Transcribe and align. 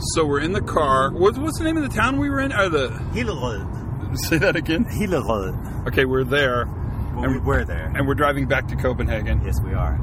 So 0.00 0.24
we're 0.24 0.40
in 0.40 0.52
the 0.52 0.60
car. 0.60 1.10
What's, 1.10 1.38
what's 1.38 1.58
the 1.58 1.64
name 1.64 1.76
of 1.76 1.82
the 1.82 1.88
town 1.94 2.18
we 2.18 2.30
were 2.30 2.40
in? 2.40 2.52
Or 2.52 2.68
the 2.68 2.88
Hillerød. 3.12 4.16
say 4.28 4.38
that 4.38 4.56
again? 4.56 4.84
Hillerød. 4.84 5.88
Okay, 5.88 6.04
we're 6.04 6.24
there, 6.24 6.66
Well, 7.14 7.28
we 7.30 7.38
were 7.38 7.64
there. 7.64 7.92
and 7.94 8.06
we're 8.06 8.14
driving 8.14 8.46
back 8.46 8.68
to 8.68 8.76
Copenhagen, 8.76 9.42
Yes, 9.44 9.56
we 9.64 9.74
are. 9.74 9.98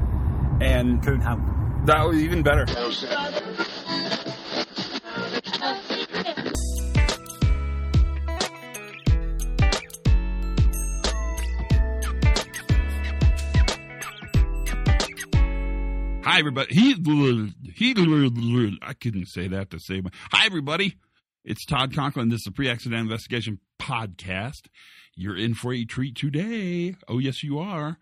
and 0.60 1.02
København. 1.02 1.86
that 1.86 2.06
was 2.06 2.18
even 2.18 2.42
better. 2.42 2.66
Hi, 16.36 16.40
everybody. 16.40 16.74
He, 16.74 16.92
he, 17.76 18.78
I 18.82 18.92
couldn't 18.92 19.24
say 19.24 19.48
that 19.48 19.70
to 19.70 19.80
save 19.80 20.04
my. 20.04 20.10
Hi, 20.32 20.44
everybody. 20.44 20.98
It's 21.46 21.64
Todd 21.64 21.94
Conklin. 21.94 22.28
This 22.28 22.40
is 22.40 22.44
the 22.44 22.50
Pre 22.50 22.68
Accident 22.68 23.00
Investigation 23.00 23.58
Podcast. 23.80 24.66
You're 25.14 25.38
in 25.38 25.54
for 25.54 25.72
a 25.72 25.86
treat 25.86 26.14
today. 26.14 26.94
Oh, 27.08 27.16
yes, 27.16 27.42
you 27.42 27.58
are. 27.58 27.96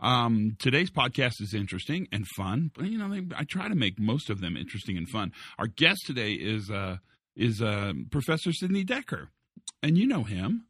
Um, 0.00 0.56
today's 0.58 0.90
podcast 0.90 1.42
is 1.42 1.52
interesting 1.52 2.08
and 2.10 2.26
fun. 2.26 2.70
You 2.80 2.96
know, 2.96 3.20
I 3.36 3.44
try 3.44 3.68
to 3.68 3.74
make 3.74 4.00
most 4.00 4.30
of 4.30 4.40
them 4.40 4.56
interesting 4.56 4.96
and 4.96 5.06
fun. 5.06 5.32
Our 5.58 5.66
guest 5.66 6.06
today 6.06 6.32
is 6.32 6.70
uh, 6.70 6.96
is 7.36 7.60
uh, 7.60 7.92
Professor 8.10 8.54
Sidney 8.54 8.86
Dekker, 8.86 9.26
and 9.82 9.98
you 9.98 10.06
know 10.06 10.22
him. 10.22 10.68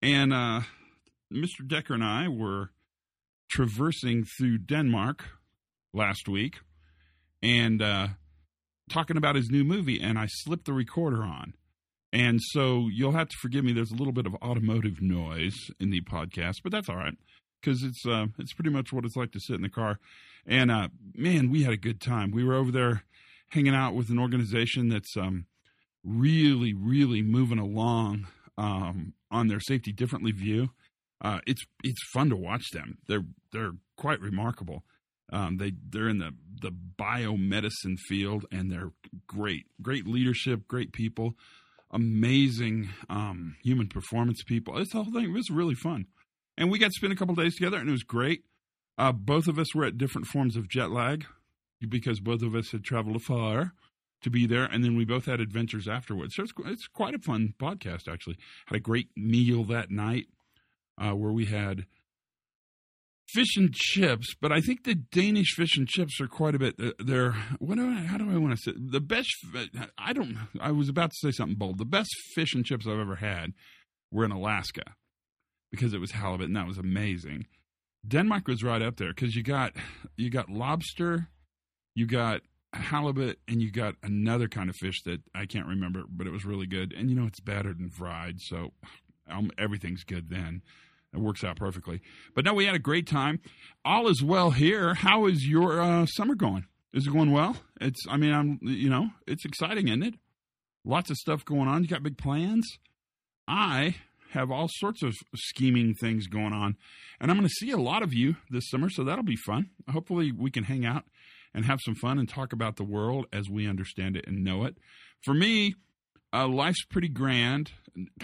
And 0.00 0.32
uh, 0.32 0.60
Mr. 1.32 1.62
Dekker 1.66 1.94
and 1.94 2.04
I 2.04 2.28
were 2.28 2.70
traversing 3.50 4.22
through 4.22 4.58
Denmark 4.58 5.24
last 5.94 6.28
week 6.28 6.56
and 7.42 7.80
uh, 7.80 8.08
talking 8.90 9.16
about 9.16 9.36
his 9.36 9.48
new 9.48 9.64
movie, 9.64 10.00
and 10.00 10.18
I 10.18 10.26
slipped 10.28 10.66
the 10.66 10.72
recorder 10.72 11.22
on. 11.22 11.54
And 12.12 12.40
so 12.40 12.88
you'll 12.92 13.12
have 13.12 13.28
to 13.28 13.36
forgive 13.40 13.64
me. 13.64 13.72
There's 13.72 13.90
a 13.90 13.96
little 13.96 14.12
bit 14.12 14.26
of 14.26 14.34
automotive 14.36 15.00
noise 15.00 15.56
in 15.80 15.90
the 15.90 16.00
podcast, 16.02 16.56
but 16.62 16.70
that's 16.70 16.88
all 16.88 16.96
right 16.96 17.16
because 17.64 17.82
it's 17.82 18.04
uh, 18.06 18.26
it's 18.38 18.52
pretty 18.52 18.70
much 18.70 18.92
what 18.92 19.04
it's 19.04 19.16
like 19.16 19.32
to 19.32 19.40
sit 19.40 19.56
in 19.56 19.62
the 19.62 19.68
car. 19.68 19.98
And 20.46 20.70
uh, 20.70 20.88
man, 21.14 21.50
we 21.50 21.62
had 21.62 21.72
a 21.72 21.78
good 21.78 22.00
time. 22.00 22.30
We 22.30 22.44
were 22.44 22.54
over 22.54 22.70
there 22.70 23.04
hanging 23.48 23.74
out 23.74 23.94
with 23.94 24.10
an 24.10 24.18
organization 24.18 24.88
that's 24.88 25.16
um, 25.16 25.46
really, 26.02 26.74
really 26.74 27.22
moving 27.22 27.58
along 27.58 28.26
um, 28.58 29.14
on 29.30 29.48
their 29.48 29.60
safety 29.60 29.92
differently 29.92 30.32
view. 30.32 30.70
Uh, 31.20 31.40
it's 31.46 31.64
it's 31.82 32.02
fun 32.12 32.28
to 32.30 32.36
watch 32.36 32.70
them. 32.72 32.98
They're 33.08 33.24
they're 33.52 33.72
quite 33.96 34.20
remarkable. 34.20 34.84
Um, 35.32 35.56
they 35.56 35.72
they're 35.90 36.08
in 36.08 36.18
the 36.18 36.32
the 36.60 36.70
biomedicine 36.70 37.98
field 37.98 38.46
and 38.52 38.70
they're 38.70 38.92
great, 39.26 39.66
great 39.82 40.06
leadership, 40.06 40.68
great 40.68 40.92
people, 40.92 41.34
amazing 41.90 42.90
um, 43.08 43.56
human 43.62 43.88
performance 43.88 44.42
people. 44.42 44.74
This 44.74 44.92
whole 44.92 45.04
thing 45.04 45.24
it 45.24 45.32
was 45.32 45.50
really 45.50 45.74
fun, 45.74 46.06
and 46.56 46.70
we 46.70 46.78
got 46.78 46.86
to 46.86 46.96
spend 46.96 47.12
a 47.12 47.16
couple 47.16 47.34
days 47.34 47.56
together, 47.56 47.78
and 47.78 47.88
it 47.88 47.92
was 47.92 48.02
great. 48.02 48.44
Uh, 48.96 49.12
both 49.12 49.48
of 49.48 49.58
us 49.58 49.74
were 49.74 49.84
at 49.84 49.98
different 49.98 50.26
forms 50.26 50.56
of 50.56 50.68
jet 50.68 50.90
lag 50.90 51.24
because 51.88 52.20
both 52.20 52.42
of 52.42 52.54
us 52.54 52.70
had 52.70 52.84
traveled 52.84 53.16
afar 53.16 53.72
to 54.22 54.30
be 54.30 54.46
there, 54.46 54.64
and 54.64 54.82
then 54.82 54.96
we 54.96 55.04
both 55.04 55.26
had 55.26 55.40
adventures 55.40 55.86
afterwards. 55.86 56.34
So 56.34 56.44
it's, 56.44 56.52
it's 56.66 56.86
quite 56.88 57.14
a 57.14 57.18
fun 57.18 57.54
podcast, 57.58 58.10
actually. 58.10 58.38
Had 58.66 58.76
a 58.76 58.80
great 58.80 59.08
meal 59.16 59.64
that 59.64 59.90
night 59.90 60.26
uh, 60.98 61.12
where 61.12 61.32
we 61.32 61.44
had 61.46 61.86
fish 63.32 63.56
and 63.56 63.72
chips, 63.74 64.34
but 64.40 64.52
I 64.52 64.60
think 64.60 64.84
the 64.84 64.94
Danish 64.94 65.54
fish 65.56 65.76
and 65.76 65.88
chips 65.88 66.20
are 66.20 66.26
quite 66.28 66.54
a 66.54 66.58
bit. 66.58 66.74
uh, 66.82 66.90
They're 66.98 67.32
what 67.58 67.76
do 67.76 67.88
I? 67.88 67.94
How 67.94 68.18
do 68.18 68.30
I 68.30 68.36
want 68.38 68.56
to 68.56 68.62
say 68.62 68.72
the 68.76 69.00
best? 69.00 69.30
I 69.98 70.12
don't. 70.12 70.36
I 70.60 70.70
was 70.72 70.88
about 70.88 71.10
to 71.10 71.16
say 71.20 71.30
something 71.30 71.56
bold. 71.56 71.78
The 71.78 71.84
best 71.84 72.10
fish 72.34 72.54
and 72.54 72.64
chips 72.64 72.86
I've 72.86 72.98
ever 72.98 73.16
had 73.16 73.52
were 74.12 74.24
in 74.24 74.30
Alaska 74.30 74.82
because 75.70 75.94
it 75.94 76.00
was 76.00 76.12
halibut, 76.12 76.46
and 76.46 76.56
that 76.56 76.66
was 76.66 76.78
amazing. 76.78 77.46
Denmark 78.06 78.46
was 78.48 78.62
right 78.62 78.82
up 78.82 78.96
there 78.96 79.12
because 79.14 79.34
you 79.34 79.42
got 79.42 79.72
you 80.16 80.30
got 80.30 80.50
lobster, 80.50 81.28
you 81.94 82.06
got 82.06 82.42
halibut, 82.72 83.38
and 83.48 83.62
you 83.62 83.70
got 83.70 83.94
another 84.02 84.48
kind 84.48 84.68
of 84.68 84.76
fish 84.76 85.02
that 85.04 85.20
I 85.34 85.46
can't 85.46 85.66
remember, 85.66 86.02
but 86.08 86.26
it 86.26 86.30
was 86.30 86.44
really 86.44 86.66
good. 86.66 86.92
And 86.92 87.08
you 87.08 87.16
know 87.16 87.26
it's 87.26 87.40
battered 87.40 87.78
and 87.80 87.92
fried, 87.92 88.40
so 88.40 88.72
um, 89.30 89.50
everything's 89.56 90.04
good 90.04 90.28
then. 90.28 90.62
It 91.14 91.20
works 91.20 91.44
out 91.44 91.56
perfectly. 91.56 92.00
But 92.34 92.44
no, 92.44 92.54
we 92.54 92.66
had 92.66 92.74
a 92.74 92.80
great 92.80 93.06
time. 93.06 93.40
All 93.84 94.08
is 94.08 94.22
well 94.22 94.50
here. 94.50 94.94
How 94.94 95.26
is 95.26 95.46
your 95.46 95.80
uh, 95.80 96.06
summer 96.06 96.34
going? 96.34 96.66
Is 96.92 97.06
it 97.06 97.12
going 97.12 97.30
well? 97.30 97.56
It's. 97.80 98.04
I 98.08 98.16
mean, 98.16 98.32
I'm. 98.32 98.58
You 98.62 98.90
know, 98.90 99.10
it's 99.26 99.44
exciting, 99.44 99.88
isn't 99.88 100.02
it? 100.02 100.14
Lots 100.84 101.10
of 101.10 101.16
stuff 101.16 101.44
going 101.44 101.68
on. 101.68 101.82
You 101.82 101.88
got 101.88 102.02
big 102.02 102.18
plans. 102.18 102.66
I 103.46 103.96
have 104.32 104.50
all 104.50 104.68
sorts 104.68 105.02
of 105.02 105.14
scheming 105.34 105.94
things 105.94 106.26
going 106.26 106.52
on, 106.52 106.76
and 107.20 107.30
I'm 107.30 107.36
going 107.36 107.48
to 107.48 107.54
see 107.54 107.70
a 107.70 107.76
lot 107.76 108.02
of 108.02 108.12
you 108.12 108.36
this 108.50 108.68
summer, 108.68 108.90
so 108.90 109.04
that'll 109.04 109.24
be 109.24 109.36
fun. 109.36 109.70
Hopefully, 109.90 110.32
we 110.32 110.50
can 110.50 110.64
hang 110.64 110.84
out 110.84 111.04
and 111.54 111.64
have 111.64 111.78
some 111.84 111.94
fun 111.94 112.18
and 112.18 112.28
talk 112.28 112.52
about 112.52 112.76
the 112.76 112.84
world 112.84 113.26
as 113.32 113.48
we 113.48 113.68
understand 113.68 114.16
it 114.16 114.26
and 114.26 114.42
know 114.42 114.64
it. 114.64 114.76
For 115.22 115.34
me, 115.34 115.74
uh, 116.32 116.48
life's 116.48 116.84
pretty 116.84 117.08
grand. 117.08 117.70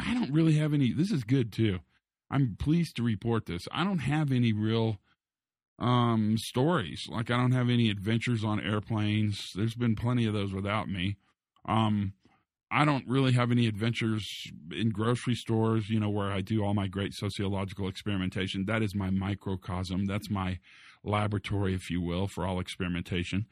I 0.00 0.14
don't 0.14 0.32
really 0.32 0.54
have 0.54 0.74
any. 0.74 0.92
This 0.92 1.12
is 1.12 1.22
good 1.22 1.52
too. 1.52 1.78
I'm 2.30 2.56
pleased 2.58 2.96
to 2.96 3.02
report 3.02 3.46
this. 3.46 3.66
I 3.72 3.84
don't 3.84 3.98
have 4.00 4.30
any 4.30 4.52
real 4.52 4.98
um, 5.78 6.36
stories. 6.38 7.08
Like 7.10 7.30
I 7.30 7.36
don't 7.36 7.52
have 7.52 7.70
any 7.70 7.90
adventures 7.90 8.44
on 8.44 8.60
airplanes. 8.60 9.52
There's 9.54 9.74
been 9.74 9.96
plenty 9.96 10.26
of 10.26 10.34
those 10.34 10.52
without 10.52 10.88
me. 10.88 11.16
Um, 11.66 12.12
I 12.70 12.84
don't 12.84 13.08
really 13.08 13.32
have 13.32 13.50
any 13.50 13.66
adventures 13.66 14.52
in 14.70 14.90
grocery 14.90 15.34
stores, 15.34 15.90
you 15.90 15.98
know, 15.98 16.10
where 16.10 16.30
I 16.30 16.40
do 16.40 16.62
all 16.62 16.72
my 16.72 16.86
great 16.86 17.14
sociological 17.14 17.88
experimentation. 17.88 18.66
That 18.66 18.82
is 18.82 18.94
my 18.94 19.10
microcosm. 19.10 20.06
That's 20.06 20.30
my 20.30 20.60
laboratory, 21.02 21.74
if 21.74 21.90
you 21.90 22.00
will, 22.00 22.28
for 22.28 22.46
all 22.46 22.60
experimentation. 22.60 23.46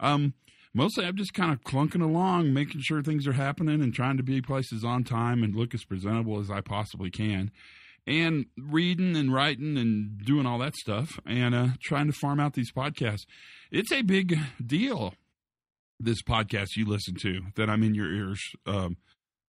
Um, 0.00 0.34
mostly 0.74 1.04
I'm 1.04 1.16
just 1.16 1.34
kind 1.34 1.52
of 1.52 1.62
clunking 1.62 2.02
along, 2.02 2.52
making 2.52 2.80
sure 2.80 3.00
things 3.00 3.28
are 3.28 3.32
happening 3.34 3.80
and 3.80 3.94
trying 3.94 4.16
to 4.16 4.24
be 4.24 4.42
places 4.42 4.84
on 4.84 5.04
time 5.04 5.44
and 5.44 5.54
look 5.54 5.72
as 5.72 5.84
presentable 5.84 6.40
as 6.40 6.50
I 6.50 6.60
possibly 6.60 7.10
can. 7.10 7.52
And 8.08 8.46
reading 8.56 9.16
and 9.16 9.34
writing 9.34 9.76
and 9.76 10.18
doing 10.24 10.46
all 10.46 10.58
that 10.60 10.74
stuff 10.76 11.20
and 11.26 11.54
uh, 11.54 11.68
trying 11.82 12.06
to 12.06 12.14
farm 12.14 12.40
out 12.40 12.54
these 12.54 12.72
podcasts. 12.72 13.26
It's 13.70 13.92
a 13.92 14.00
big 14.00 14.38
deal 14.64 15.12
this 16.00 16.22
podcast 16.22 16.76
you 16.76 16.86
listen 16.86 17.16
to 17.22 17.42
that 17.56 17.68
I'm 17.68 17.82
in 17.82 17.94
your 17.94 18.10
ears 18.10 18.40
um, 18.66 18.96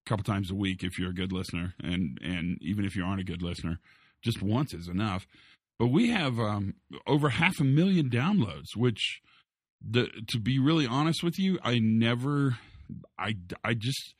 a 0.05 0.09
couple 0.09 0.23
times 0.23 0.51
a 0.51 0.55
week 0.55 0.83
if 0.83 0.97
you're 0.97 1.11
a 1.11 1.13
good 1.13 1.31
listener, 1.31 1.73
and 1.81 2.17
and 2.21 2.57
even 2.61 2.85
if 2.85 2.95
you 2.95 3.03
aren't 3.03 3.21
a 3.21 3.25
good 3.25 3.41
listener, 3.41 3.79
just 4.21 4.41
once 4.41 4.73
is 4.73 4.87
enough. 4.87 5.25
But 5.77 5.87
we 5.87 6.09
have 6.09 6.39
um, 6.39 6.75
over 7.07 7.29
half 7.29 7.59
a 7.61 7.63
million 7.63 8.09
downloads, 8.09 8.75
which, 8.75 9.21
the, 9.81 10.09
to 10.27 10.39
be 10.39 10.59
really 10.59 10.85
honest 10.85 11.23
with 11.23 11.39
you, 11.39 11.57
I 11.63 11.79
never, 11.79 12.57
I 13.17 13.35
I 13.63 13.75
just, 13.75 14.15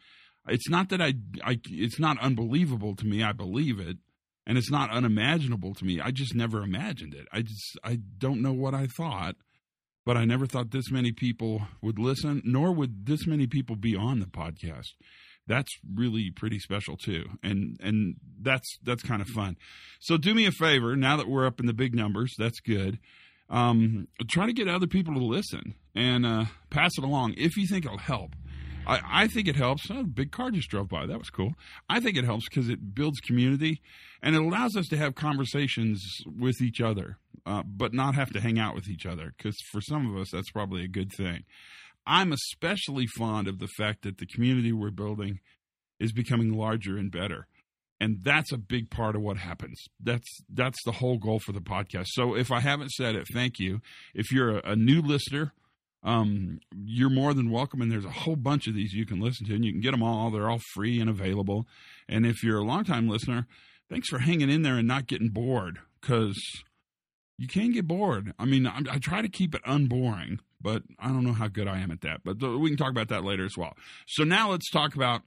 it's 0.48 0.70
not 0.70 0.90
that 0.90 1.02
I 1.02 1.16
I 1.44 1.60
it's 1.70 2.00
not 2.00 2.18
unbelievable 2.20 2.96
to 2.96 3.06
me. 3.06 3.24
I 3.24 3.34
believe 3.34 3.80
it. 3.80 3.98
And 4.50 4.58
it's 4.58 4.72
not 4.72 4.90
unimaginable 4.90 5.76
to 5.76 5.86
me. 5.86 6.02
I 6.02 6.10
just 6.10 6.36
never 6.36 6.62
imagined 6.64 7.14
it. 7.14 7.28
I 7.32 7.44
just 7.44 7.78
I 7.84 8.00
don't 8.18 8.42
know 8.42 8.52
what 8.52 8.74
I 8.74 8.88
thought 8.88 9.36
but 10.10 10.18
I 10.18 10.26
never 10.26 10.48
thought 10.48 10.72
this 10.72 10.90
many 10.90 11.12
people 11.12 11.62
would 11.84 12.00
listen, 12.00 12.42
nor 12.44 12.72
would 12.72 13.06
this 13.06 13.28
many 13.28 13.46
people 13.46 13.76
be 13.76 13.96
on 13.96 14.20
the 14.20 14.26
podcast. 14.26 14.88
That's 15.46 15.72
really 15.94 16.32
pretty 16.36 16.58
special 16.58 16.98
too, 16.98 17.26
and 17.44 17.78
and 17.80 18.16
that's 18.42 18.80
that's 18.84 19.04
kind 19.04 19.22
of 19.22 19.28
fun. 19.28 19.56
So 20.00 20.18
do 20.18 20.34
me 20.34 20.48
a 20.48 20.52
favor, 20.52 20.96
now 20.96 21.18
that 21.18 21.28
we're 21.28 21.46
up 21.46 21.60
in 21.60 21.68
the 21.68 21.74
big 21.74 21.94
numbers, 21.94 22.34
that's 22.40 22.60
good. 22.60 22.98
Um, 23.52 24.08
try 24.30 24.48
to 24.48 24.54
get 24.54 24.68
other 24.68 24.88
people 24.88 25.14
to 25.14 25.24
listen 25.24 25.76
and 25.94 26.26
uh, 26.26 26.46
pass 26.72 26.92
it 26.98 27.04
along 27.04 27.36
if 27.38 27.56
you 27.56 27.68
think 27.68 27.86
it'll 27.86 28.00
help. 28.00 28.36
I, 28.90 29.24
I 29.24 29.28
think 29.28 29.48
it 29.48 29.56
helps. 29.56 29.90
Oh, 29.92 30.04
big 30.04 30.32
car 30.32 30.50
just 30.50 30.70
drove 30.70 30.90
by. 30.90 31.06
That 31.06 31.20
was 31.20 31.30
cool. 31.30 31.54
I 31.88 32.00
think 32.00 32.18
it 32.18 32.26
helps 32.26 32.50
because 32.50 32.70
it 32.70 32.96
builds 32.96 33.20
community 33.20 33.82
and 34.24 34.36
it 34.36 34.42
allows 34.42 34.76
us 34.76 34.88
to 34.88 34.98
have 34.98 35.14
conversations 35.14 36.04
with 36.26 36.60
each 36.60 36.82
other, 36.82 37.18
uh, 37.46 37.62
but 37.64 37.94
not 37.94 38.16
have 38.16 38.32
to 38.34 38.42
hang 38.42 38.58
out 38.58 38.74
with 38.74 38.90
each 38.90 39.06
other. 39.06 39.34
Because 39.38 39.56
for 39.72 39.80
some 39.80 40.10
of 40.10 40.20
us, 40.20 40.32
that's 40.32 40.50
probably 40.50 40.84
a 40.84 40.88
good 40.88 41.12
thing. 41.14 41.44
I'm 42.08 42.32
especially 42.32 43.06
fond 43.06 43.48
of 43.48 43.60
the 43.60 43.68
fact 43.68 44.02
that 44.02 44.18
the 44.18 44.26
community 44.26 44.74
we're 44.74 44.90
building 44.90 45.40
is 46.00 46.12
becoming 46.12 46.54
larger 46.54 46.98
and 46.98 47.12
better. 47.12 47.46
And 48.02 48.24
that's 48.24 48.52
a 48.52 48.58
big 48.58 48.90
part 48.90 49.16
of 49.16 49.22
what 49.22 49.38
happens. 49.38 49.84
That's 50.02 50.40
that's 50.52 50.82
the 50.86 50.94
whole 50.94 51.18
goal 51.20 51.40
for 51.40 51.52
the 51.52 51.60
podcast. 51.60 52.08
So 52.08 52.34
if 52.34 52.50
I 52.50 52.62
haven't 52.62 52.92
said 52.92 53.14
it, 53.16 53.28
thank 53.34 53.60
you. 53.60 53.82
If 54.16 54.32
you're 54.32 54.58
a, 54.58 54.72
a 54.72 54.76
new 54.76 55.02
listener, 55.02 55.54
um, 56.04 56.60
you're 56.74 57.10
more 57.10 57.34
than 57.34 57.52
welcome. 57.52 57.82
And 57.82 57.92
there's 57.92 58.06
a 58.06 58.10
whole 58.10 58.36
bunch 58.36 58.68
of 58.68 58.76
these 58.76 58.94
you 58.94 59.06
can 59.06 59.20
listen 59.20 59.46
to, 59.48 59.56
and 59.56 59.66
you 59.66 59.72
can 59.72 59.82
get 59.82 59.92
them 59.92 60.04
all. 60.04 60.30
They're 60.30 60.50
all 60.50 60.62
free 60.74 61.00
and 61.00 61.10
available. 61.10 61.68
And 62.08 62.26
if 62.26 62.44
you're 62.44 62.60
a 62.60 62.64
longtime 62.64 63.08
listener, 63.08 63.48
thanks 63.90 64.10
for 64.10 64.20
hanging 64.20 64.50
in 64.50 64.62
there 64.62 64.76
and 64.78 64.88
not 64.88 65.08
getting 65.08 65.30
bored 65.30 65.80
because 66.02 66.40
you 67.38 67.48
can 67.48 67.72
get 67.72 67.88
bored. 67.88 68.34
I 68.38 68.46
mean, 68.46 68.68
I, 68.68 68.82
I 68.92 68.98
try 68.98 69.22
to 69.22 69.30
keep 69.30 69.56
it 69.56 69.62
unboring, 69.66 70.40
but 70.62 70.84
I 71.00 71.08
don't 71.08 71.24
know 71.24 71.34
how 71.34 71.48
good 71.48 71.68
I 71.68 71.80
am 71.80 71.92
at 71.92 72.02
that. 72.02 72.22
But 72.24 72.40
th- 72.40 72.58
we 72.60 72.70
can 72.70 72.78
talk 72.78 72.92
about 72.92 73.10
that 73.10 73.24
later 73.24 73.46
as 73.46 73.58
well. 73.58 73.74
So 74.08 74.24
now 74.24 74.52
let's 74.52 74.70
talk 74.70 74.96
about 74.96 75.22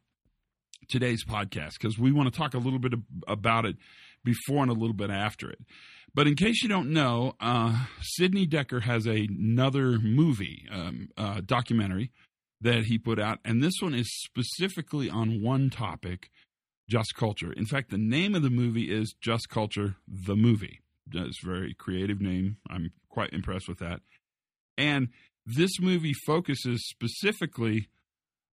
today's 0.89 1.25
podcast 1.25 1.73
because 1.81 1.99
we 1.99 2.13
want 2.13 2.33
to 2.33 2.39
talk 2.39 2.55
a 2.55 2.59
little 2.59 2.79
bit 2.79 2.93
ab- 2.93 3.25
about 3.27 3.65
it 3.65 3.77
before 4.25 4.63
and 4.63 4.71
a 4.71 4.75
little 4.75 4.95
bit 4.95 5.11
after 5.11 5.51
it. 5.51 5.61
But 6.15 6.27
in 6.27 6.35
case 6.35 6.63
you 6.63 6.69
don't 6.69 6.91
know, 6.91 7.35
uh, 7.41 7.87
Sidney 8.03 8.47
Dekker 8.47 8.83
has 8.83 9.07
another 9.07 9.99
movie, 9.99 10.67
um, 10.71 11.09
uh, 11.17 11.41
documentary 11.45 12.11
that 12.61 12.85
he 12.85 12.99
put 12.99 13.19
out, 13.19 13.39
and 13.45 13.63
this 13.63 13.75
one 13.81 13.95
is 13.95 14.09
specifically 14.23 15.09
on 15.09 15.43
one 15.43 15.71
topic 15.71 16.31
just 16.89 17.15
culture. 17.17 17.53
In 17.53 17.65
fact, 17.65 17.91
the 17.91 17.99
name 17.99 18.35
of 18.35 18.43
the 18.43 18.51
movie 18.51 18.91
is 18.93 19.15
Just 19.21 19.49
Culture, 19.49 19.97
the 20.07 20.37
movie. 20.37 20.81
It's 21.11 21.43
a 21.43 21.47
very 21.47 21.75
creative 21.75 22.21
name. 22.21 22.59
I'm 22.69 22.93
quite 23.09 23.33
impressed 23.33 23.69
with 23.69 23.79
that. 23.79 24.01
And 24.77 25.09
this 25.47 25.81
movie 25.81 26.13
focuses 26.27 26.87
specifically 26.89 27.89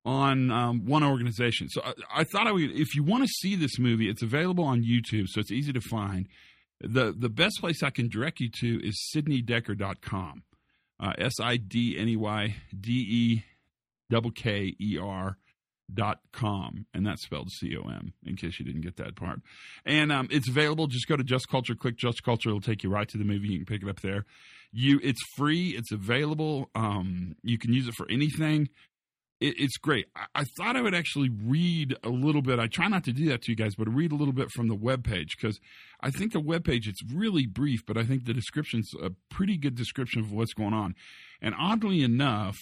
on 0.06 0.52
um, 0.52 0.86
one 0.86 1.04
organization. 1.04 1.68
So 1.70 1.82
I, 1.84 2.22
I 2.22 2.24
thought 2.24 2.48
I 2.48 2.52
would, 2.52 2.72
if 2.72 2.96
you 2.96 3.04
want 3.04 3.24
to 3.24 3.30
see 3.30 3.56
this 3.56 3.78
movie, 3.78 4.10
it's 4.10 4.24
available 4.24 4.64
on 4.64 4.84
YouTube, 4.84 5.26
so 5.28 5.40
it's 5.40 5.52
easy 5.52 5.74
to 5.74 5.82
find. 5.82 6.28
The, 6.82 7.14
the 7.18 7.30
best 7.30 7.60
place 7.60 7.84
I 7.84 7.90
can 7.90 8.08
direct 8.08 8.40
you 8.40 8.50
to 8.62 8.88
is 8.88 9.12
sidneydekker.com. 9.16 10.44
Uh, 11.02 11.14
S 11.18 11.34
I 11.42 11.58
D 11.58 11.98
N 11.98 12.10
E 12.10 12.16
Y 12.16 12.56
D 12.78 12.92
E 12.92 13.44
K 14.36 14.76
E 14.80 14.98
R 15.02 15.38
dot 15.94 16.20
com. 16.32 16.86
And 16.94 17.06
that's 17.06 17.24
spelled 17.24 17.50
c-o-m 17.52 18.14
in 18.26 18.36
case 18.36 18.60
you 18.60 18.66
didn't 18.66 18.82
get 18.82 18.98
that 18.98 19.16
part. 19.16 19.42
And 19.86 20.12
um, 20.12 20.28
it's 20.32 20.50
available. 20.50 20.88
Just 20.88 21.08
go 21.08 21.16
to 21.16 21.24
just 21.24 21.50
culture 21.50 21.76
click 21.76 21.98
just 21.98 22.24
culture. 22.24 22.50
It'll 22.50 22.62
take 22.62 22.84
you 22.84 22.90
right 22.90 23.08
to 23.08 23.18
the 23.18 23.24
movie. 23.24 23.48
You 23.48 23.60
can 23.60 23.66
pick 23.66 23.84
it 23.84 23.90
up 23.90 24.02
there. 24.02 24.26
You 24.72 25.00
it's 25.04 25.22
free. 25.36 25.70
It's 25.70 25.92
available. 25.92 26.70
Um, 26.76 27.36
you 27.44 27.58
can 27.58 27.74
use 27.74 27.88
it 27.88 27.96
for 27.96 28.10
anything 28.10 28.70
it, 29.40 29.56
it's 29.58 29.78
great. 29.78 30.08
I, 30.16 30.26
I 30.36 30.44
thought 30.58 30.76
i 30.76 30.82
would 30.82 30.96
actually 30.96 31.30
read 31.30 31.96
a 32.04 32.10
little 32.10 32.42
bit. 32.42 32.60
I 32.60 32.68
try 32.68 32.88
not 32.88 33.04
to 33.06 33.14
do 33.14 33.30
that 33.30 33.44
to 33.44 33.52
you 33.52 33.56
guys 33.56 33.76
but 33.76 33.94
read 33.94 34.12
a 34.12 34.16
little 34.16 34.34
bit 34.34 34.52
from 34.52 34.68
the 34.68 34.76
web 34.76 35.04
page 35.04 35.36
because 35.40 35.60
i 36.02 36.10
think 36.10 36.34
the 36.34 36.40
web 36.40 36.64
page 36.64 36.88
it's 36.88 37.04
really 37.14 37.46
brief 37.46 37.86
but 37.86 37.98
i 37.98 38.04
think 38.04 38.26
the 38.26 38.34
description's 38.34 38.92
a 39.02 39.12
pretty 39.30 39.58
good 39.58 39.76
description 39.76 40.22
of 40.22 40.32
what's 40.32 40.54
going 40.54 40.74
on. 40.74 40.96
And 41.42 41.56
oddly 41.58 42.02
enough 42.04 42.58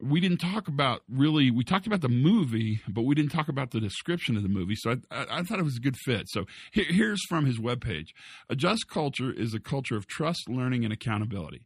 we 0.00 0.20
didn't 0.20 0.38
talk 0.38 0.68
about 0.68 1.02
really 1.08 1.50
we 1.50 1.64
talked 1.64 1.86
about 1.86 2.02
the 2.02 2.08
movie 2.08 2.80
but 2.88 3.02
we 3.02 3.14
didn't 3.14 3.32
talk 3.32 3.48
about 3.48 3.72
the 3.72 3.80
description 3.80 4.36
of 4.36 4.42
the 4.42 4.48
movie. 4.48 4.76
So 4.76 4.90
i, 4.90 4.96
I, 5.10 5.26
I 5.38 5.42
thought 5.42 5.58
it 5.58 5.64
was 5.64 5.76
a 5.76 5.80
good 5.80 5.96
fit. 5.96 6.28
So 6.28 6.44
here, 6.72 6.86
here's 6.88 7.24
from 7.28 7.46
his 7.46 7.58
webpage 7.58 8.08
a 8.48 8.56
just 8.56 8.88
culture 8.88 9.32
is 9.32 9.54
a 9.54 9.60
culture 9.60 9.96
of 9.96 10.06
trust 10.06 10.48
learning 10.48 10.84
and 10.84 10.92
accountability. 10.92 11.62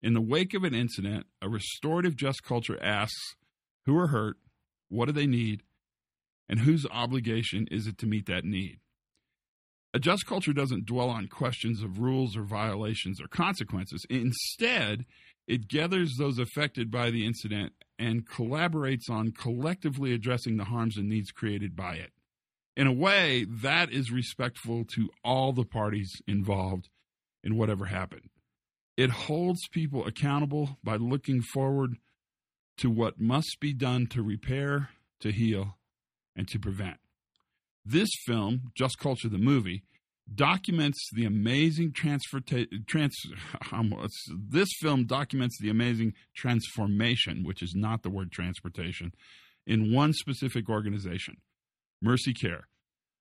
In 0.00 0.14
the 0.14 0.20
wake 0.20 0.54
of 0.54 0.64
an 0.64 0.74
incident 0.74 1.26
a 1.42 1.48
restorative 1.48 2.16
just 2.16 2.42
culture 2.42 2.82
asks 2.82 3.36
who 3.88 3.98
are 3.98 4.08
hurt 4.08 4.36
what 4.88 5.06
do 5.06 5.12
they 5.12 5.26
need 5.26 5.62
and 6.48 6.60
whose 6.60 6.86
obligation 6.90 7.66
is 7.70 7.86
it 7.86 7.98
to 7.98 8.06
meet 8.06 8.26
that 8.26 8.44
need 8.44 8.78
a 9.94 9.98
just 9.98 10.26
culture 10.26 10.52
doesn't 10.52 10.86
dwell 10.86 11.08
on 11.08 11.26
questions 11.26 11.82
of 11.82 11.98
rules 11.98 12.36
or 12.36 12.42
violations 12.42 13.20
or 13.20 13.28
consequences 13.28 14.04
instead 14.10 15.04
it 15.48 15.66
gathers 15.66 16.16
those 16.18 16.38
affected 16.38 16.90
by 16.90 17.10
the 17.10 17.24
incident 17.24 17.72
and 17.98 18.28
collaborates 18.28 19.08
on 19.08 19.32
collectively 19.32 20.12
addressing 20.12 20.58
the 20.58 20.64
harms 20.64 20.98
and 20.98 21.08
needs 21.08 21.30
created 21.30 21.74
by 21.74 21.94
it. 21.94 22.12
In 22.76 22.86
a 22.86 22.92
way, 22.92 23.46
that 23.62 23.90
is 23.90 24.12
respectful 24.12 24.84
to 24.94 25.08
all 25.24 25.54
the 25.54 25.64
parties 25.64 26.20
involved 26.28 26.90
in 27.42 27.56
whatever 27.56 27.86
happened. 27.86 28.28
It 28.98 29.08
holds 29.10 29.66
people 29.68 30.06
accountable 30.06 30.76
by 30.84 30.96
looking 30.96 31.40
forward 31.40 31.96
to 32.78 32.90
what 32.90 33.20
must 33.20 33.58
be 33.60 33.72
done 33.72 34.06
to 34.08 34.22
repair, 34.22 34.90
to 35.20 35.30
heal, 35.30 35.76
and 36.34 36.48
to 36.48 36.58
prevent. 36.58 36.98
This 37.84 38.10
film, 38.26 38.72
Just 38.74 38.98
Culture 38.98 39.28
the 39.28 39.38
Movie, 39.38 39.82
documents 40.34 41.08
the 41.12 41.24
amazing 41.24 41.92
transfer 41.92 42.40
trans 42.86 43.16
this 44.50 44.68
film 44.80 45.06
documents 45.06 45.58
the 45.60 45.70
amazing 45.70 46.12
transformation 46.36 47.42
which 47.44 47.62
is 47.62 47.72
not 47.74 48.02
the 48.02 48.10
word 48.10 48.30
transportation 48.30 49.12
in 49.66 49.92
one 49.92 50.12
specific 50.12 50.68
organization 50.68 51.36
Mersey 52.02 52.34
Care 52.34 52.68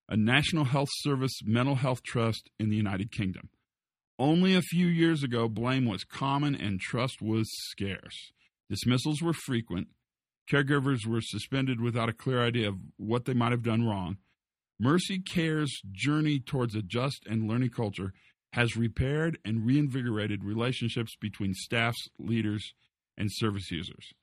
a 0.09 0.18
national 0.18 0.65
health 0.65 0.89
service 0.98 1.39
mental 1.45 1.75
health 1.75 2.04
trust 2.04 2.50
in 2.59 2.69
the 2.69 2.75
united 2.75 3.12
kingdom 3.12 3.50
only 4.19 4.56
a 4.56 4.62
few 4.62 4.88
years 4.88 5.24
ago 5.24 5.48
blame 5.48 5.86
was 5.86 6.04
common 6.04 6.56
and 6.56 6.81
trust 6.81 7.21
was 7.21 7.48
scarce 7.69 8.33
dismissals 8.69 9.22
were 9.22 9.34
frequent 9.34 9.88
caregivers 10.52 11.06
were 11.06 11.22
suspended 11.22 11.81
without 11.81 12.10
a 12.10 12.14
clear 12.14 12.42
idea 12.42 12.69
of 12.69 12.75
what 12.98 13.25
they 13.25 13.34
might 13.34 13.52
have 13.52 13.64
done 13.64 13.86
wrong 13.86 14.18
Mersey 14.80 15.19
Care's 15.19 15.81
journey 15.92 16.40
towards 16.40 16.75
a 16.75 16.84
just 16.84 17.25
and 17.25 17.50
learning 17.50 17.72
culture 17.72 18.14
has 18.54 18.78
repaired 18.78 19.40
and 19.44 19.66
reinvigorated 19.66 20.44
relationships 20.44 21.16
between 21.19 21.54
staffs, 21.54 22.10
leaders, 22.19 22.74
and 23.18 23.30
service 23.31 23.72
users. 23.72 24.14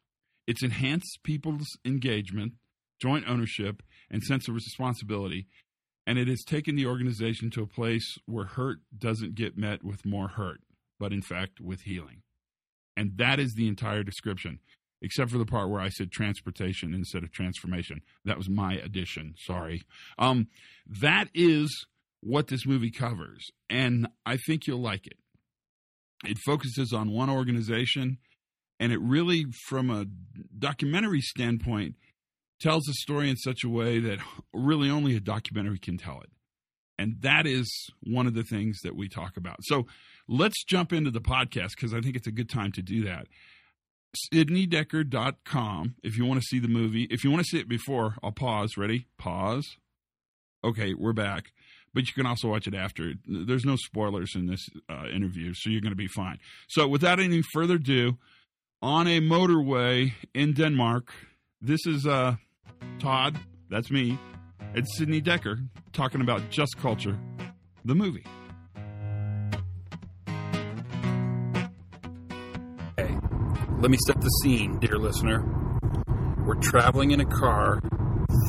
It's 0.47 0.63
enhanced 0.63 1.21
people's 1.25 1.67
engagement, 1.85 2.53
joint 3.01 3.25
ownership, 3.29 3.83
and 4.11 4.23
sense 4.23 4.47
of 4.49 4.55
responsibility, 4.55 5.47
and 6.07 6.19
it 6.19 6.29
has 6.29 6.45
taken 6.45 6.77
the 6.77 6.87
organization 6.87 7.51
to 7.51 7.63
a 7.63 7.67
place 7.67 8.17
where 8.27 8.45
hurt 8.45 8.79
doesn't 8.97 9.35
get 9.35 9.59
met 9.59 9.83
with 9.83 10.07
more 10.07 10.29
hurt, 10.29 10.61
but 11.01 11.13
in 11.13 11.23
fact 11.23 11.61
with 11.61 11.83
healing. 11.83 12.23
And 12.97 13.17
that 13.17 13.41
is 13.41 13.55
the 13.55 13.69
entire 13.69 14.03
description 14.03 14.61
except 15.05 15.31
for 15.31 15.39
the 15.39 15.45
part 15.45 15.69
where 15.69 15.83
I 15.83 15.91
said 15.91 16.11
transportation 16.11 16.95
instead 16.95 17.23
of 17.23 17.31
transformation. 17.31 18.01
That 18.25 18.39
was 18.39 18.49
my 18.49 18.75
addition. 18.75 19.35
Sorry. 19.39 19.83
Um, 20.19 20.49
that 20.87 21.29
is 21.35 21.87
what 22.23 22.47
this 22.49 22.67
movie 22.67 22.91
covers, 22.91 23.51
and 23.69 24.09
I 24.25 24.39
think 24.39 24.67
you'll 24.67 24.81
like 24.81 25.07
it. 25.07 25.19
It 26.25 26.39
focuses 26.47 26.93
on 26.95 27.11
one 27.11 27.29
organization, 27.29 28.17
and 28.81 28.93
it 28.93 29.01
really, 29.01 29.45
from 29.69 29.91
a 29.91 30.07
documentary 30.59 31.21
standpoint, 31.21 31.97
tells 32.61 32.85
the 32.85 32.95
story 32.95 33.29
in 33.29 33.37
such 33.37 33.63
a 33.63 33.69
way 33.69 33.99
that 33.99 34.21
really 34.55 34.89
only 34.89 35.15
a 35.17 35.21
documentary 35.21 35.79
can 35.79 35.99
tell 35.99 36.21
it. 36.23 36.31
And 36.99 37.17
that 37.21 37.47
is 37.47 37.69
one 38.01 38.27
of 38.27 38.33
the 38.35 38.45
things 38.45 38.79
that 38.85 38.97
we 38.97 39.09
talk 39.09 39.37
about. 39.37 39.57
So 39.65 39.87
let's 40.29 40.65
jump 40.65 40.93
into 40.93 41.11
the 41.11 41.21
podcast 41.21 41.71
because 41.77 41.95
I 41.95 42.01
think 42.01 42.17
it's 42.17 42.27
a 42.27 42.33
good 42.33 42.49
time 42.49 42.73
to 42.73 42.83
do 42.83 43.05
that 43.05 43.27
sidneydekker.com 44.33 45.97
if 46.03 46.17
you 46.17 46.25
want 46.25 46.41
to 46.41 46.47
see 46.47 46.59
the 46.59 46.69
movie. 46.69 47.05
If 47.11 47.25
you 47.25 47.31
want 47.31 47.45
to 47.45 47.49
see 47.49 47.59
it 47.59 47.69
before, 47.69 48.17
I'll 48.23 48.33
pause. 48.33 48.77
Ready? 48.77 49.07
Pause. 49.19 49.77
Okay, 50.63 50.95
we're 50.95 51.13
back. 51.13 51.53
But 51.93 52.09
you 52.09 52.13
can 52.15 52.27
also 52.27 52.49
watch 52.49 52.67
it 52.67 52.75
after. 52.75 53.13
There's 53.27 53.65
no 53.65 53.77
spoilers 53.77 54.33
in 54.35 54.47
this 54.47 54.67
uh, 54.89 55.07
interview, 55.15 55.53
so 55.55 55.71
you're 55.71 55.81
going 55.81 55.93
to 55.93 55.97
be 55.97 56.09
fine. 56.09 56.39
So, 56.69 56.89
without 56.89 57.21
any 57.21 57.43
further 57.53 57.75
ado, 57.75 58.19
on 58.83 59.07
a 59.07 59.21
motorway 59.21 60.13
in 60.35 60.55
Denmark, 60.55 61.13
this 61.61 61.87
is 61.87 62.05
uh, 62.05 62.37
Todd, 62.99 63.39
that's 63.71 63.93
me, 63.93 64.19
and 64.75 64.87
Sidney 64.89 65.23
Dekker 65.23 65.69
talking 65.93 66.21
about 66.21 66.51
Just 66.51 66.77
Culture, 66.79 67.17
the 67.85 67.95
movie. 67.95 68.25
Let 73.85 73.91
me 73.91 73.99
set 74.07 74.19
the 74.19 74.31
scene, 74.43 74.79
dear 74.79 74.97
listener. 74.97 75.45
We're 76.47 76.55
traveling 76.55 77.11
in 77.11 77.21
a 77.21 77.27
car, 77.27 77.83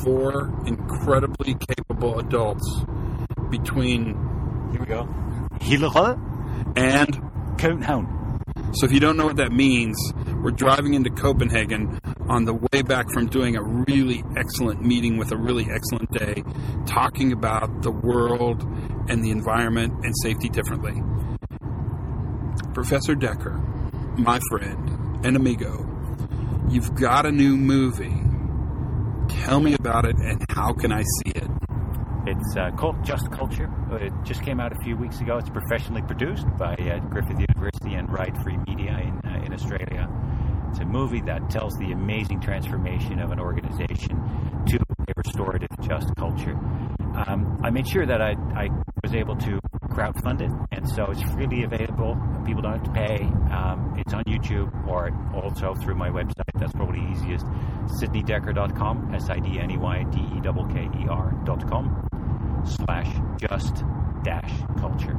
four 0.02 0.50
incredibly 0.64 1.54
capable 1.68 2.18
adults 2.18 2.66
between. 3.50 4.16
Here 4.70 4.80
we 4.80 4.86
go. 4.86 5.06
Hillerød 5.60 6.16
And. 6.74 7.20
København. 7.58 8.06
So 8.72 8.86
if 8.86 8.92
you 8.92 8.98
don't 8.98 9.18
know 9.18 9.26
what 9.26 9.36
that 9.36 9.52
means, 9.52 9.98
we're 10.42 10.52
driving 10.52 10.94
into 10.94 11.10
Copenhagen 11.10 12.00
on 12.30 12.46
the 12.46 12.54
way 12.54 12.80
back 12.80 13.04
from 13.12 13.26
doing 13.26 13.56
a 13.56 13.62
really 13.62 14.24
excellent 14.38 14.80
meeting 14.80 15.18
with 15.18 15.32
a 15.32 15.36
really 15.36 15.66
excellent 15.70 16.10
day, 16.12 16.44
talking 16.86 17.32
about 17.32 17.82
the 17.82 17.90
world 17.90 18.62
and 19.10 19.22
the 19.22 19.32
environment 19.32 19.92
and 20.02 20.14
safety 20.22 20.48
differently. 20.48 20.94
Professor 22.72 23.14
Dekker, 23.14 23.54
my 24.16 24.40
friend, 24.50 24.95
and 25.26 25.34
amigo, 25.34 25.84
you've 26.70 26.94
got 26.94 27.26
a 27.26 27.32
new 27.32 27.56
movie. 27.56 28.14
Tell 29.42 29.58
me 29.58 29.74
about 29.74 30.04
it 30.04 30.14
and 30.18 30.40
how 30.50 30.72
can 30.72 30.92
I 30.92 31.02
see 31.02 31.32
it? 31.34 31.50
It's 32.28 32.56
uh, 32.56 32.70
called 32.76 33.04
Just 33.04 33.32
Culture. 33.32 33.68
It 34.00 34.12
just 34.22 34.44
came 34.44 34.60
out 34.60 34.70
a 34.70 34.80
few 34.84 34.96
weeks 34.96 35.20
ago. 35.20 35.36
It's 35.38 35.50
professionally 35.50 36.02
produced 36.02 36.46
by 36.56 36.74
uh, 36.74 37.00
Griffith 37.08 37.40
University 37.40 37.94
and 37.94 38.08
Right 38.12 38.36
Free 38.44 38.56
Media 38.68 38.96
in, 38.98 39.20
uh, 39.28 39.44
in 39.44 39.52
Australia. 39.52 40.08
It's 40.70 40.78
a 40.78 40.84
movie 40.84 41.22
that 41.22 41.50
tells 41.50 41.74
the 41.74 41.90
amazing 41.90 42.40
transformation 42.40 43.18
of 43.18 43.32
an 43.32 43.40
organization 43.40 44.62
to 44.68 44.78
a 45.08 45.12
restorative 45.16 45.70
just 45.82 46.14
culture. 46.16 46.54
Um, 47.26 47.58
I 47.64 47.70
made 47.70 47.88
sure 47.88 48.06
that 48.06 48.22
I, 48.22 48.36
I 48.54 48.68
was 49.02 49.12
able 49.12 49.34
to 49.38 49.58
crowdfunded, 49.96 50.52
and 50.72 50.86
so 50.90 51.06
it's 51.10 51.22
freely 51.32 51.64
available. 51.64 52.16
People 52.44 52.60
don't 52.60 52.74
have 52.74 52.82
to 52.82 52.92
pay. 52.92 53.22
Um, 53.50 53.94
it's 53.96 54.12
on 54.12 54.22
YouTube 54.24 54.70
or 54.86 55.10
also 55.34 55.74
through 55.82 55.94
my 55.94 56.10
website. 56.10 56.52
That's 56.54 56.72
probably 56.72 57.00
easiest. 57.12 57.46
SidneyDekker.com, 57.98 59.14
S 59.14 59.30
I 59.30 59.38
D 59.38 59.58
N 59.58 59.70
E 59.70 59.78
Y 59.78 60.04
D 60.10 60.18
E 60.18 60.40
K 60.42 60.52
K 60.74 61.00
E 61.00 61.08
R.com, 61.08 62.64
slash 62.64 63.08
just 63.38 63.84
dash 64.22 64.52
culture. 64.78 65.16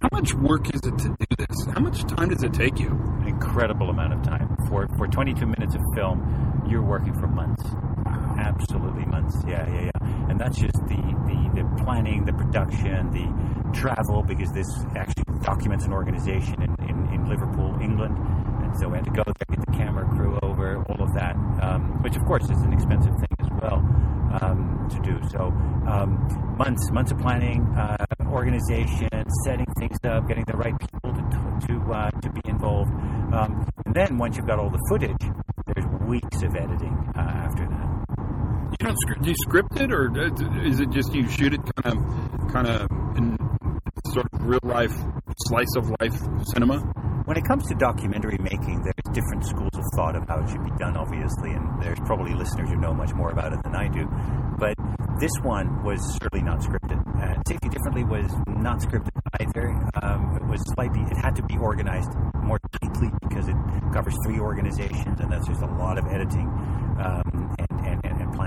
How 0.00 0.08
much 0.12 0.34
work 0.34 0.74
is 0.74 0.80
it 0.84 0.98
to 0.98 1.08
do 1.08 1.26
this? 1.38 1.66
How 1.74 1.80
much 1.80 2.04
time 2.04 2.30
does 2.30 2.42
it 2.42 2.54
take 2.54 2.80
you? 2.80 2.88
An 3.20 3.28
incredible 3.28 3.90
amount 3.90 4.14
of 4.14 4.22
time. 4.22 4.56
For, 4.68 4.88
for 4.96 5.06
22 5.06 5.46
minutes 5.46 5.74
of 5.74 5.80
film, 5.94 6.64
you're 6.68 6.82
working 6.82 7.14
for 7.14 7.28
months. 7.28 7.62
Absolutely 8.42 9.04
months. 9.06 9.36
Yeah, 9.46 9.64
yeah, 9.70 9.90
yeah. 9.94 10.28
And 10.28 10.40
that's 10.40 10.58
just 10.58 10.74
the, 10.88 10.98
the, 11.28 11.62
the 11.62 11.82
planning, 11.84 12.24
the 12.24 12.32
production, 12.32 13.10
the 13.14 13.26
travel, 13.72 14.24
because 14.24 14.50
this 14.52 14.66
actually 14.96 15.22
documents 15.42 15.84
an 15.84 15.92
organization 15.92 16.60
in, 16.60 16.74
in, 16.90 16.96
in 17.14 17.28
Liverpool, 17.28 17.78
England. 17.80 18.18
And 18.64 18.76
so 18.78 18.88
we 18.88 18.96
had 18.96 19.04
to 19.04 19.12
go 19.12 19.22
there, 19.24 19.46
get 19.48 19.64
the 19.64 19.72
camera 19.72 20.06
crew 20.16 20.40
over, 20.42 20.82
all 20.88 21.02
of 21.02 21.14
that, 21.14 21.36
um, 21.62 22.02
which 22.02 22.16
of 22.16 22.24
course 22.24 22.42
is 22.44 22.60
an 22.62 22.72
expensive 22.72 23.14
thing 23.14 23.36
as 23.38 23.48
well 23.60 23.78
um, 24.42 24.88
to 24.90 24.98
do. 25.02 25.20
So 25.30 25.54
um, 25.86 26.56
months, 26.58 26.90
months 26.90 27.12
of 27.12 27.18
planning, 27.18 27.62
uh, 27.78 28.04
organization, 28.26 29.08
setting 29.44 29.66
things 29.78 29.98
up, 30.02 30.26
getting 30.26 30.44
the 30.48 30.56
right 30.56 30.74
people 30.80 31.14
to 31.14 31.22
to 31.68 31.92
uh, 31.92 32.10
to 32.10 32.28
be 32.30 32.40
involved. 32.46 32.90
Um, 33.32 33.64
and 33.86 33.94
then 33.94 34.18
once 34.18 34.36
you've 34.36 34.48
got 34.48 34.58
all 34.58 34.70
the 34.70 34.82
footage, 34.88 35.22
there's 35.68 35.86
weeks 36.08 36.42
of 36.42 36.56
editing 36.56 36.96
uh. 37.14 37.31
Don't 38.82 38.98
script, 38.98 39.22
do 39.22 39.28
you 39.30 39.36
script 39.42 39.80
it, 39.80 39.92
or 39.92 40.10
is 40.66 40.80
it 40.80 40.90
just 40.90 41.14
you 41.14 41.28
shoot 41.28 41.54
it 41.54 41.60
kind 41.76 41.96
of, 41.96 42.52
kind 42.52 42.66
of 42.66 42.90
in 43.16 43.38
sort 44.12 44.26
of 44.32 44.44
real 44.44 44.58
life, 44.64 44.92
slice 45.46 45.76
of 45.76 45.88
life 46.00 46.18
cinema? 46.52 46.78
When 47.24 47.36
it 47.36 47.44
comes 47.44 47.64
to 47.68 47.76
documentary 47.76 48.38
making, 48.38 48.82
there's 48.82 49.14
different 49.14 49.46
schools 49.46 49.70
of 49.74 49.84
thought 49.94 50.16
of 50.16 50.26
how 50.26 50.40
it 50.40 50.50
should 50.50 50.64
be 50.64 50.72
done, 50.80 50.96
obviously, 50.96 51.52
and 51.52 51.80
there's 51.80 52.00
probably 52.00 52.34
listeners 52.34 52.70
who 52.70 52.76
know 52.76 52.92
much 52.92 53.14
more 53.14 53.30
about 53.30 53.52
it 53.52 53.60
than 53.62 53.76
I 53.76 53.86
do. 53.86 54.08
But 54.58 54.74
this 55.20 55.30
one 55.42 55.84
was 55.84 56.00
certainly 56.20 56.44
not 56.44 56.58
scripted. 56.58 56.98
Uh, 57.22 57.40
Safety 57.46 57.68
Differently 57.68 58.02
was 58.02 58.32
not 58.48 58.80
scripted 58.80 59.14
either. 59.38 59.70
Um, 60.02 60.38
it 60.42 60.46
was 60.48 60.60
slightly, 60.74 61.02
it 61.02 61.16
had 61.16 61.36
to 61.36 61.44
be 61.44 61.56
organized 61.56 62.10
more 62.42 62.58
tightly 62.82 63.10
because 63.22 63.46
it 63.46 63.54
covers 63.94 64.16
three 64.26 64.40
organizations, 64.40 65.20
and 65.20 65.30
that's 65.30 65.46
just 65.46 65.62
a 65.62 65.70
lot 65.78 65.98
of 65.98 66.06
editing 66.06 66.48
um, 66.98 67.54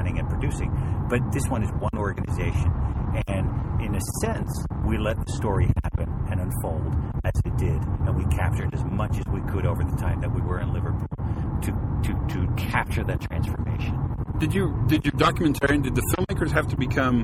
and, 0.08 0.30
producing. 0.30 0.72
But 1.10 1.20
this 1.32 1.44
one 1.50 1.64
is 1.64 1.70
one 1.80 1.98
organization, 1.98 2.72
and 3.28 3.82
in 3.82 3.96
a 3.96 4.02
sense, 4.22 4.52
we 4.86 4.98
let 4.98 5.18
the 5.18 5.32
story 5.34 5.72
happen 5.84 6.10
and 6.32 6.40
unfold 6.42 6.94
as 7.24 7.34
it 7.46 7.58
did, 7.58 7.82
and 8.06 8.16
we 8.16 8.26
captured 8.36 8.74
as 8.74 8.84
much 8.86 9.18
as 9.18 9.26
we 9.32 9.42
could 9.52 9.66
over 9.66 9.84
the 9.84 9.98
time 9.98 10.22
that 10.22 10.34
we 10.34 10.42
were 10.42 10.60
in 10.60 10.74
Liverpool 10.74 11.08
to 11.62 11.72
to, 12.04 12.14
to 12.28 12.54
capture 12.56 13.04
that 13.04 13.22
transformation. 13.22 14.00
Did 14.38 14.54
you 14.54 14.84
did 14.88 15.06
your 15.06 15.14
documentarian 15.14 15.84
did 15.84 15.96
the 15.96 16.04
filmmakers 16.16 16.52
have 16.52 16.68
to 16.68 16.78
become 16.78 17.24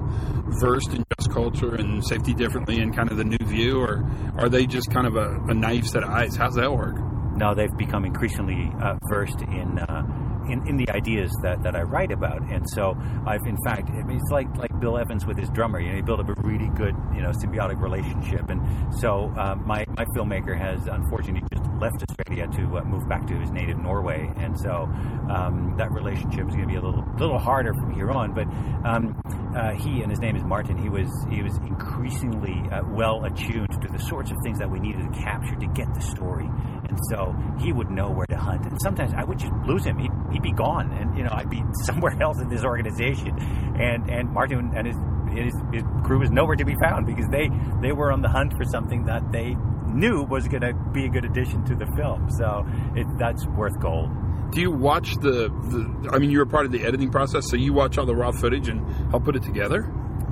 versed 0.60 0.94
in 0.94 1.04
just 1.18 1.32
culture 1.32 1.76
and 1.76 2.06
safety 2.06 2.34
differently 2.34 2.80
and 2.80 2.96
kind 2.96 3.12
of 3.12 3.18
the 3.18 3.26
new 3.26 3.46
view, 3.46 3.80
or 3.80 4.10
are 4.38 4.50
they 4.50 4.66
just 4.66 4.92
kind 4.92 5.08
of 5.08 5.16
a, 5.16 5.40
a 5.48 5.54
naive 5.54 5.88
set 5.88 6.04
of 6.04 6.10
eyes? 6.10 6.36
How's 6.36 6.56
that 6.56 6.72
work? 6.72 6.96
Now 7.36 7.54
they've 7.54 7.76
become 7.78 8.06
increasingly 8.06 8.72
uh, 8.82 8.98
versed 9.10 9.42
in. 9.42 9.80
Uh, 9.80 10.31
in, 10.52 10.68
in 10.68 10.78
the 10.78 10.90
ideas 10.90 11.32
that, 11.44 11.64
that 11.64 11.76
I 11.76 11.84
write 11.84 12.12
about. 12.12 12.42
And 12.52 12.70
so 12.70 12.96
I've, 13.26 13.46
in 13.46 13.58
fact, 13.66 13.90
I 13.90 14.04
mean, 14.04 14.18
it's 14.18 14.32
like, 14.32 14.54
like 14.58 14.78
Bill 14.80 14.98
Evans 14.98 15.26
with 15.26 15.38
his 15.38 15.50
drummer. 15.50 15.80
You 15.80 15.90
know, 15.90 15.96
he 15.96 16.02
built 16.02 16.20
up 16.20 16.30
a 16.30 16.36
really 16.42 16.70
good, 16.76 16.96
you 17.16 17.22
know, 17.22 17.32
symbiotic 17.32 17.80
relationship. 17.82 18.50
And 18.50 18.62
so 19.00 19.34
um, 19.38 19.66
my, 19.66 19.86
my 19.98 20.06
filmmaker 20.16 20.58
has 20.58 20.88
unfortunately 20.88 21.48
just 21.54 21.71
left 21.82 22.04
Australia 22.08 22.48
to 22.48 22.78
uh, 22.78 22.84
move 22.84 23.10
back 23.10 23.28
to 23.28 23.38
his 23.38 23.52
native 23.52 23.78
Norway. 23.80 24.32
And 24.38 24.58
so 24.58 24.88
um, 25.30 25.76
that 25.78 25.92
relationship 25.92 26.48
is 26.48 26.56
going 26.56 26.62
to 26.62 26.68
be 26.68 26.76
a 26.76 26.82
little, 26.82 27.04
little 27.18 27.40
harder 27.40 27.74
from 27.74 27.94
here 27.94 28.12
on. 28.12 28.34
But 28.34 28.48
um, 28.88 29.20
uh, 29.58 29.74
he, 29.74 30.02
and 30.02 30.10
his 30.10 30.20
name 30.20 30.36
is 30.36 30.44
Martin, 30.44 30.78
he 30.78 30.90
was, 30.90 31.10
he 31.30 31.42
was 31.42 31.58
increasingly 31.58 32.62
uh, 32.72 32.84
well 32.88 33.26
attuned 33.26 33.82
to 33.82 33.88
the 33.92 34.00
sorts 34.00 34.32
of 34.32 34.38
things 34.44 34.60
that 34.60 34.70
we 34.70 34.80
needed 34.80 35.12
to 35.12 35.20
capture 35.20 35.56
to 35.56 35.68
get 35.74 35.92
the 35.94 36.02
story. 36.02 36.48
And 36.92 37.00
so 37.10 37.34
he 37.60 37.74
would 37.74 37.90
know 37.90 38.12
where 38.12 38.28
to 38.28 38.38
hunt. 38.38 38.66
And 38.66 38.78
sometimes 38.82 39.14
I 39.16 39.24
would 39.24 39.40
just 39.40 39.54
lose 39.66 39.86
him. 39.86 39.98
He'd, 39.98 40.12
he'd 40.32 40.44
be 40.44 40.52
gone, 40.52 40.92
and 40.92 41.18
you 41.18 41.24
know 41.24 41.32
I'd 41.32 41.50
be 41.50 41.64
somewhere 41.84 42.16
else 42.22 42.40
in 42.40 42.50
this 42.50 42.66
organization. 42.66 43.40
And 43.80 44.10
and 44.10 44.30
Martin 44.30 44.74
and 44.76 44.88
his 44.88 44.98
his, 45.32 45.54
his 45.72 45.84
crew 46.04 46.20
was 46.20 46.30
nowhere 46.32 46.58
to 46.58 46.66
be 46.66 46.76
found 46.84 47.06
because 47.06 47.28
they 47.30 47.50
they 47.82 47.94
were 47.94 48.12
on 48.12 48.22
the 48.22 48.28
hunt 48.28 48.54
for 48.58 48.66
something 48.66 49.06
that 49.06 49.32
they 49.32 49.56
knew 49.94 50.24
was 50.24 50.48
going 50.48 50.62
to 50.62 50.74
be 50.92 51.06
a 51.06 51.10
good 51.10 51.26
addition 51.26 51.64
to 51.66 51.76
the 51.76 51.86
film. 51.96 52.30
So 52.32 52.66
it, 52.96 53.08
that's 53.18 53.46
worth 53.46 53.80
gold. 53.80 54.10
Do 54.52 54.60
you 54.60 54.72
watch 54.72 55.16
the, 55.16 55.50
the? 55.50 56.10
I 56.12 56.20
mean, 56.20 56.30
you're 56.30 56.44
a 56.44 56.48
part 56.48 56.66
of 56.66 56.72
the 56.72 56.84
editing 56.84 57.10
process, 57.10 57.50
so 57.50 57.56
you 57.56 57.72
watch 57.72 57.98
all 57.98 58.06
the 58.06 58.16
raw 58.16 58.32
footage 58.32 58.68
and 58.68 58.86
help 59.10 59.24
put 59.24 59.36
it 59.36 59.44
together. 59.44 59.90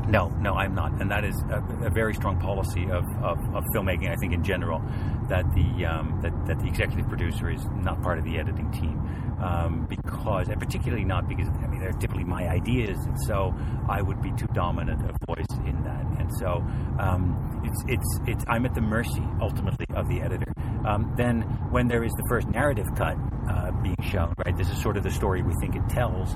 No, 0.09 0.29
no, 0.41 0.55
I'm 0.55 0.73
not, 0.73 0.99
and 0.99 1.11
that 1.11 1.23
is 1.23 1.35
a, 1.51 1.85
a 1.85 1.89
very 1.89 2.15
strong 2.15 2.39
policy 2.39 2.83
of, 2.85 3.05
of, 3.21 3.37
of, 3.53 3.63
filmmaking. 3.75 4.09
I 4.09 4.15
think 4.15 4.33
in 4.33 4.43
general 4.43 4.81
that 5.29 5.45
the 5.53 5.85
um, 5.85 6.19
that, 6.23 6.33
that 6.47 6.59
the 6.59 6.67
executive 6.67 7.07
producer 7.07 7.49
is 7.49 7.63
not 7.75 8.01
part 8.01 8.17
of 8.17 8.25
the 8.25 8.39
editing 8.39 8.71
team 8.71 8.99
um, 9.41 9.85
because, 9.89 10.47
and 10.49 10.59
particularly 10.59 11.05
not 11.05 11.27
because 11.27 11.47
I 11.47 11.67
mean 11.67 11.79
they're 11.79 11.91
typically 11.93 12.23
my 12.23 12.47
ideas, 12.47 12.97
and 13.05 13.15
so 13.25 13.53
I 13.87 14.01
would 14.01 14.21
be 14.21 14.31
too 14.31 14.47
dominant 14.53 15.01
a 15.01 15.25
voice 15.25 15.45
in 15.65 15.83
that, 15.83 16.05
and 16.19 16.29
so 16.39 16.63
um, 16.99 17.61
it's 17.63 17.83
it's 17.87 18.19
it's 18.27 18.45
I'm 18.47 18.65
at 18.65 18.73
the 18.73 18.81
mercy 18.81 19.23
ultimately 19.41 19.85
of 19.95 20.07
the 20.07 20.21
editor. 20.21 20.51
Um, 20.85 21.13
then 21.17 21.41
when 21.71 21.87
there 21.87 22.03
is 22.03 22.11
the 22.13 22.25
first 22.29 22.47
narrative 22.47 22.87
cut 22.95 23.17
uh, 23.49 23.71
being 23.81 24.01
shown, 24.01 24.33
right, 24.45 24.55
this 24.55 24.69
is 24.69 24.81
sort 24.81 24.97
of 24.97 25.03
the 25.03 25.11
story 25.11 25.41
we 25.41 25.53
think 25.59 25.75
it 25.75 25.87
tells. 25.89 26.35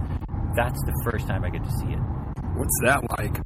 That's 0.55 0.79
the 0.85 0.93
first 1.03 1.27
time 1.27 1.43
I 1.43 1.49
get 1.49 1.63
to 1.63 1.71
see 1.71 1.93
it. 1.93 1.99
What's 2.55 2.79
that 2.83 3.01
like? 3.17 3.41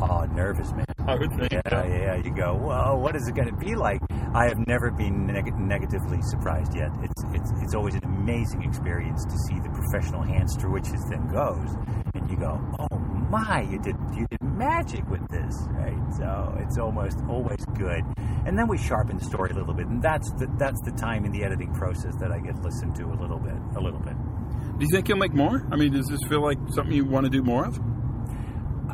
Oh, 0.00 0.24
nervous, 0.32 0.72
man. 0.72 0.84
I 1.06 1.14
would 1.16 1.30
think. 1.32 1.52
Yeah, 1.52 1.62
so. 1.68 1.84
yeah. 1.86 2.16
You 2.16 2.30
go, 2.30 2.54
well, 2.54 2.98
what 2.98 3.16
is 3.16 3.26
it 3.26 3.34
going 3.34 3.48
to 3.48 3.56
be 3.56 3.74
like? 3.74 4.00
I 4.34 4.46
have 4.46 4.66
never 4.66 4.90
been 4.90 5.26
neg- 5.26 5.58
negatively 5.58 6.20
surprised 6.22 6.74
yet. 6.76 6.90
It's 7.02 7.24
it's 7.32 7.50
it's 7.62 7.74
always 7.74 7.94
an 7.94 8.04
amazing 8.04 8.62
experience 8.62 9.24
to 9.24 9.36
see 9.48 9.58
the 9.60 9.70
professional 9.70 10.22
hands 10.22 10.54
through 10.56 10.72
which 10.72 10.88
this 10.88 11.02
thing 11.08 11.26
goes, 11.32 11.68
and 12.14 12.30
you 12.30 12.36
go, 12.36 12.60
oh 12.78 12.98
my, 13.30 13.62
you 13.62 13.78
did 13.78 13.96
you 14.14 14.26
did 14.30 14.42
magic 14.42 15.08
with 15.08 15.26
this, 15.28 15.56
right? 15.70 15.98
So 16.16 16.56
it's 16.60 16.78
almost 16.78 17.18
always 17.28 17.64
good. 17.76 18.04
And 18.46 18.58
then 18.58 18.68
we 18.68 18.78
sharpen 18.78 19.18
the 19.18 19.24
story 19.24 19.50
a 19.50 19.54
little 19.54 19.74
bit, 19.74 19.86
and 19.86 20.02
that's 20.02 20.30
the 20.32 20.46
that's 20.58 20.80
the 20.82 20.92
time 20.92 21.24
in 21.24 21.32
the 21.32 21.42
editing 21.42 21.72
process 21.74 22.14
that 22.20 22.30
I 22.30 22.38
get 22.38 22.60
listened 22.62 22.94
to 22.96 23.04
a 23.04 23.16
little 23.20 23.38
bit, 23.38 23.56
a 23.76 23.80
little 23.80 24.00
bit. 24.00 24.14
Do 24.78 24.84
you 24.84 24.88
think 24.92 25.08
you'll 25.08 25.18
make 25.18 25.34
more? 25.34 25.66
I 25.72 25.76
mean, 25.76 25.92
does 25.92 26.06
this 26.06 26.20
feel 26.28 26.42
like 26.42 26.58
something 26.70 26.94
you 26.94 27.04
want 27.04 27.24
to 27.24 27.30
do 27.30 27.42
more 27.42 27.66
of? 27.66 27.80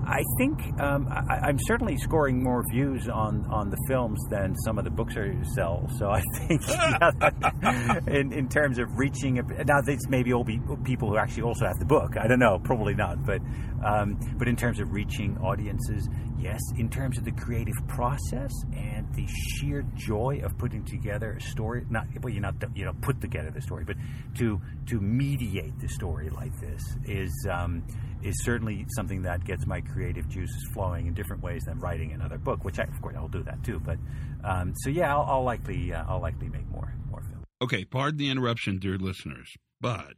I 0.07 0.23
think 0.39 0.81
um, 0.81 1.09
I, 1.09 1.49
am 1.49 1.59
certainly 1.67 1.97
scoring 1.97 2.43
more 2.43 2.63
views 2.71 3.09
on, 3.09 3.47
on 3.51 3.71
the 3.71 3.79
films 3.89 4.21
than 4.31 4.55
some 4.65 4.79
of 4.79 4.85
the 4.85 4.91
books 4.91 5.15
I 5.17 5.35
sell. 5.55 5.89
So 5.99 6.11
I 6.11 6.23
think 6.39 6.63
yeah, 6.69 8.01
in, 8.07 8.33
in 8.33 8.49
terms 8.49 8.79
of 8.79 8.99
reaching, 8.99 9.35
now 9.35 9.81
this 9.81 10.01
maybe 10.09 10.33
all 10.33 10.45
be 10.45 10.61
people 10.85 11.09
who 11.09 11.17
actually 11.17 11.45
also 11.45 11.67
have 11.67 11.79
the 11.79 11.87
book. 11.87 12.17
I 12.21 12.27
don't 12.27 12.39
know, 12.39 12.59
probably 12.63 12.95
not. 12.95 13.25
But 13.25 13.41
um, 13.85 14.19
but 14.39 14.49
in 14.49 14.57
terms 14.57 14.81
of 14.81 14.93
reaching 14.93 15.37
audiences, 15.39 16.09
yes. 16.39 16.61
In 16.77 16.89
terms 16.89 17.19
of 17.19 17.25
the 17.25 17.33
creative 17.33 17.75
process 17.89 18.53
and 18.75 19.13
the 19.15 19.27
sheer 19.27 19.85
joy 19.95 20.41
of 20.43 20.57
putting 20.59 20.85
together 20.85 21.33
a 21.33 21.41
story, 21.41 21.85
not 21.91 22.07
well, 22.23 22.33
you 22.33 22.41
not 22.41 22.55
you 22.75 22.85
know 22.85 22.93
put 23.03 23.21
together 23.21 23.51
the 23.51 23.63
story, 23.63 23.85
but 23.85 23.97
to 24.37 24.61
to 24.87 25.01
mediate 25.01 25.79
the 25.81 25.89
story 25.89 26.31
like 26.31 26.59
this 26.61 26.83
is. 27.07 27.33
Um, 27.51 27.83
is 28.25 28.43
certainly 28.43 28.87
something 28.97 29.23
that 29.23 29.45
gets 29.45 29.67
my 29.67 29.81
creative 29.81 30.29
juices 30.29 30.69
flowing 30.73 31.07
in 31.07 31.15
different 31.15 31.43
ways 31.43 31.63
than 31.67 31.79
writing 31.79 32.13
another 32.13 32.39
book, 32.39 32.65
which 32.65 32.79
I, 32.79 32.85
of 32.85 33.01
course 33.03 33.15
I'll 33.17 33.29
do 33.29 33.43
that 33.45 33.63
too. 33.63 33.81
But 33.81 33.99
um, 34.43 34.73
so 34.77 34.91
yeah, 34.91 35.15
I'll, 35.15 35.23
I'll 35.23 35.45
likely 35.45 35.93
uh, 35.93 36.05
I'll 36.09 36.21
likely 36.21 36.49
make 36.49 36.69
more 36.71 36.95
more 37.11 37.21
films. 37.21 37.45
Okay, 37.63 37.85
pardon 37.85 38.19
the 38.19 38.31
interruption, 38.31 38.79
dear 38.79 38.97
listeners, 38.97 39.55
but 39.81 40.15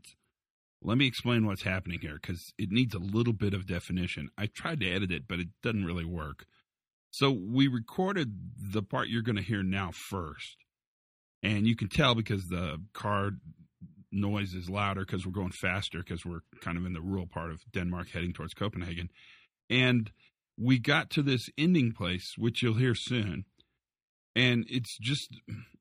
let 0.83 0.99
me 0.99 1.07
explain 1.07 1.47
what's 1.47 1.63
happening 1.63 1.99
here 2.01 2.19
because 2.21 2.53
it 2.59 2.71
needs 2.71 2.95
a 2.95 2.99
little 2.99 3.33
bit 3.33 3.55
of 3.55 3.67
definition. 3.67 4.29
I 4.39 4.47
tried 4.47 4.81
to 4.81 4.91
edit 4.91 5.11
it, 5.11 5.25
but 5.29 5.41
it 5.41 5.49
doesn't 5.63 5.85
really 5.85 6.05
work. 6.05 6.47
So 7.11 7.31
we 7.31 7.67
recorded 7.67 8.33
the 8.73 8.83
part 8.83 9.09
you're 9.09 9.23
going 9.23 9.37
to 9.37 9.43
hear 9.43 9.63
now 9.63 9.91
first, 9.93 10.57
and 11.43 11.67
you 11.67 11.75
can 11.75 11.89
tell 11.89 12.15
because 12.15 12.45
the 12.45 12.81
car 12.93 13.31
noise 14.13 14.55
is 14.55 14.71
louder 14.71 15.05
because 15.05 15.27
we're 15.27 15.33
going 15.33 15.53
faster 15.53 15.99
because 15.99 16.25
we're 16.25 16.41
kind 16.61 16.79
of 16.79 16.87
in 16.87 16.93
the 16.93 17.01
rural 17.01 17.27
part 17.27 17.51
of 17.51 17.61
Denmark 17.73 18.11
heading 18.11 18.33
towards 18.33 18.55
Copenhagen. 18.55 19.11
And 19.69 20.11
we 20.59 20.79
got 20.79 21.11
to 21.11 21.23
this 21.23 21.49
ending 21.59 21.93
place, 21.93 22.35
which 22.39 22.63
you'll 22.63 22.75
hear 22.75 22.95
soon. 22.95 23.45
And 24.35 24.65
it's 24.69 24.97
just, 24.99 25.35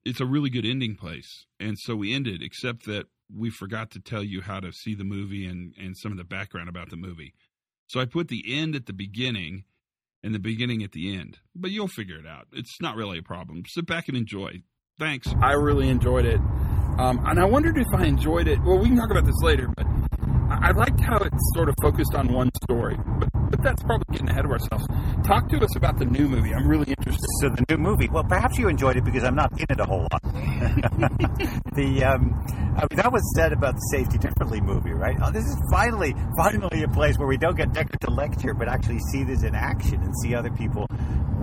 it's 0.05 0.21
a 0.21 0.25
really 0.25 0.49
good 0.49 0.65
ending 0.65 0.95
place. 0.95 1.45
And 1.59 1.77
so 1.77 1.95
we 1.95 2.13
ended, 2.13 2.41
except 2.41 2.85
that 2.85 3.07
we 3.33 3.49
forgot 3.49 3.91
to 3.91 3.99
tell 3.99 4.23
you 4.23 4.41
how 4.41 4.59
to 4.59 4.71
see 4.71 4.95
the 4.95 5.03
movie 5.03 5.45
and, 5.45 5.73
and 5.77 5.97
some 5.97 6.11
of 6.11 6.17
the 6.17 6.23
background 6.23 6.69
about 6.69 6.89
the 6.89 6.97
movie. 6.97 7.33
So 7.87 7.99
I 7.99 8.05
put 8.05 8.29
the 8.29 8.43
end 8.47 8.75
at 8.75 8.85
the 8.85 8.93
beginning 8.93 9.65
and 10.23 10.33
the 10.33 10.39
beginning 10.39 10.83
at 10.83 10.91
the 10.91 11.15
end. 11.15 11.39
But 11.55 11.71
you'll 11.71 11.87
figure 11.87 12.17
it 12.17 12.25
out. 12.25 12.47
It's 12.51 12.81
not 12.81 12.95
really 12.95 13.19
a 13.19 13.23
problem. 13.23 13.63
Sit 13.67 13.85
back 13.85 14.07
and 14.07 14.17
enjoy. 14.17 14.63
Thanks. 14.97 15.27
I 15.41 15.53
really 15.53 15.89
enjoyed 15.89 16.25
it. 16.25 16.39
Um, 16.97 17.21
and 17.25 17.39
I 17.39 17.45
wondered 17.45 17.77
if 17.77 17.87
I 17.93 18.05
enjoyed 18.05 18.47
it. 18.47 18.61
Well, 18.63 18.77
we 18.77 18.87
can 18.87 18.97
talk 18.97 19.11
about 19.11 19.25
this 19.25 19.41
later, 19.41 19.67
but 19.75 19.85
I 20.49 20.71
liked 20.71 20.99
how 21.01 21.17
it 21.17 21.33
sort 21.53 21.67
of 21.67 21.75
focused 21.81 22.15
on 22.15 22.31
one 22.31 22.49
story. 22.63 22.97
But, 23.19 23.29
but 23.51 23.61
that's 23.61 23.83
probably 23.83 24.05
getting 24.11 24.29
ahead 24.29 24.45
of 24.45 24.51
ourselves. 24.51 24.85
Talk 25.25 25.49
to 25.49 25.57
us 25.57 25.75
about 25.75 25.99
the 25.99 26.05
new 26.05 26.29
movie. 26.29 26.53
I'm 26.53 26.67
really 26.67 26.93
interested. 26.97 27.27
So 27.41 27.49
the 27.49 27.65
new 27.69 27.77
movie. 27.77 28.07
Well, 28.09 28.23
perhaps 28.23 28.57
you 28.57 28.69
enjoyed 28.69 28.95
it 28.95 29.03
because 29.03 29.23
I'm 29.23 29.35
not 29.35 29.51
in 29.59 29.65
it 29.69 29.79
a 29.79 29.85
whole 29.85 30.07
lot. 30.11 30.23
the 31.75 32.03
um, 32.05 32.33
I 32.77 32.87
mean, 32.89 32.97
that 32.97 33.11
was 33.11 33.23
said 33.35 33.53
about 33.53 33.75
the 33.75 33.81
Safety 33.91 34.17
Differently 34.17 34.61
movie, 34.61 34.91
right? 34.91 35.17
Oh, 35.21 35.31
this 35.31 35.43
is 35.43 35.57
finally, 35.71 36.15
finally 36.37 36.83
a 36.83 36.89
place 36.89 37.17
where 37.17 37.27
we 37.27 37.37
don't 37.37 37.55
get 37.55 37.73
Dekker 37.73 37.99
to 37.99 38.11
lecture, 38.11 38.53
but 38.53 38.67
actually 38.67 38.99
see 39.11 39.23
this 39.23 39.43
in 39.43 39.55
action 39.55 40.01
and 40.01 40.13
see 40.21 40.35
other 40.35 40.51
people 40.51 40.87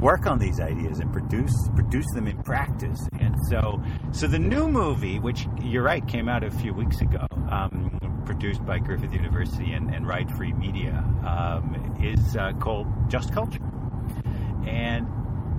work 0.03 0.27
on 0.27 0.39
these 0.39 0.59
ideas 0.61 0.99
and 0.99 1.13
produce 1.13 1.55
produce 1.75 2.07
them 2.15 2.27
in 2.27 2.43
practice. 2.43 3.01
And 3.21 3.37
so, 3.49 3.81
so 4.11 4.27
the 4.27 4.39
new 4.39 4.69
movie, 4.69 5.19
which 5.21 5.47
you're 5.63 5.85
right, 5.85 6.07
came 6.07 6.29
out 6.29 6.43
a 6.43 6.51
few 6.51 6.75
weeks 6.75 7.01
ago. 7.01 7.27
Um, 7.49 7.99
produced 8.25 8.65
by 8.65 8.79
Griffith 8.79 9.13
University 9.13 9.73
and, 9.73 9.93
and 9.93 10.07
Right 10.07 10.31
Free 10.37 10.53
Media, 10.53 11.05
um, 11.27 11.99
is 12.01 12.37
uh, 12.37 12.53
called 12.61 12.87
Just 13.09 13.33
Culture. 13.33 13.61
And 14.67 15.07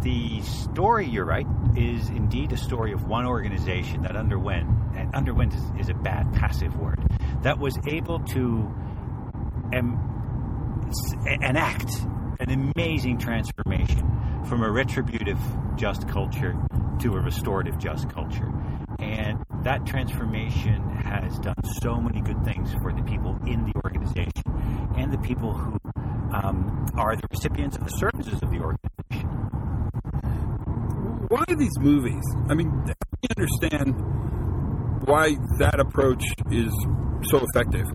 the 0.01 0.41
story, 0.41 1.05
you're 1.05 1.25
right, 1.25 1.45
is 1.75 2.09
indeed 2.09 2.51
a 2.51 2.57
story 2.57 2.93
of 2.93 3.05
one 3.05 3.25
organization 3.25 4.01
that 4.03 4.15
underwent, 4.15 4.67
and 4.95 5.13
underwent 5.13 5.53
is, 5.53 5.62
is 5.81 5.89
a 5.89 5.93
bad 5.93 6.33
passive 6.33 6.75
word, 6.77 7.00
that 7.43 7.59
was 7.59 7.77
able 7.85 8.19
to 8.19 8.73
s- 10.88 11.15
enact 11.41 11.91
an 12.43 12.71
amazing 12.75 13.17
transformation 13.17 14.43
from 14.45 14.63
a 14.63 14.69
retributive 14.69 15.39
just 15.77 16.07
culture 16.09 16.55
to 17.00 17.15
a 17.15 17.21
restorative 17.21 17.77
just 17.77 18.09
culture. 18.09 18.51
And 19.00 19.45
that 19.63 19.85
transformation 19.85 20.81
has 20.89 21.39
done 21.39 21.55
so 21.81 21.95
many 21.95 22.21
good 22.21 22.43
things 22.43 22.73
for 22.81 22.91
the 22.91 23.01
people 23.03 23.39
in 23.47 23.63
the 23.65 23.73
organization 23.83 24.43
and 24.97 25.12
the 25.12 25.17
people 25.19 25.53
who 25.53 25.79
um, 26.33 26.85
are 26.97 27.15
the 27.15 27.27
recipients 27.31 27.77
of 27.77 27.85
the 27.85 27.91
services 27.91 28.41
of 28.41 28.51
the 28.51 28.59
organization. 28.59 29.29
Why 31.29 31.45
are 31.47 31.55
these 31.55 31.79
movies? 31.79 32.23
I 32.50 32.55
mean, 32.55 32.71
I 32.88 32.93
understand 33.38 33.95
why 35.05 35.35
that 35.59 35.79
approach 35.79 36.23
is 36.51 36.71
so 37.23 37.45
effective. 37.53 37.88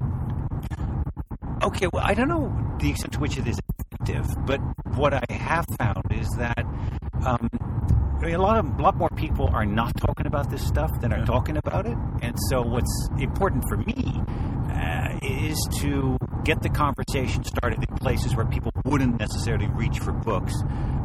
Okay, 1.62 1.86
well, 1.92 2.02
I 2.04 2.14
don't 2.14 2.28
know 2.28 2.76
the 2.80 2.90
extent 2.90 3.12
to 3.14 3.20
which 3.20 3.36
it 3.36 3.46
is 3.46 3.58
effective, 4.08 4.46
but 4.46 4.60
what 4.96 5.14
I 5.14 5.24
have 5.30 5.64
found 5.78 6.04
is 6.12 6.28
that 6.38 6.64
um, 7.24 7.48
I 8.20 8.26
mean, 8.26 8.34
a 8.34 8.42
lot 8.42 8.58
of 8.58 8.78
a 8.78 8.82
lot 8.82 8.96
more 8.96 9.10
people 9.10 9.48
are 9.52 9.64
not 9.64 9.96
talking 9.96 10.26
about 10.26 10.50
this 10.50 10.66
stuff 10.66 10.90
than 11.00 11.12
are 11.12 11.24
talking 11.24 11.56
about 11.56 11.86
it, 11.86 11.96
and 12.20 12.36
so 12.48 12.62
what's 12.62 13.08
important 13.18 13.64
for 13.68 13.76
me 13.76 14.20
uh, 14.72 15.18
is 15.22 15.56
to 15.80 16.18
get 16.44 16.60
the 16.62 16.68
conversation 16.68 17.44
started 17.44 17.78
in 17.88 17.96
places 17.96 18.34
where 18.34 18.46
people 18.46 18.72
wouldn't 18.84 19.18
necessarily 19.20 19.68
reach 19.68 19.98
for 20.00 20.12
books 20.12 20.52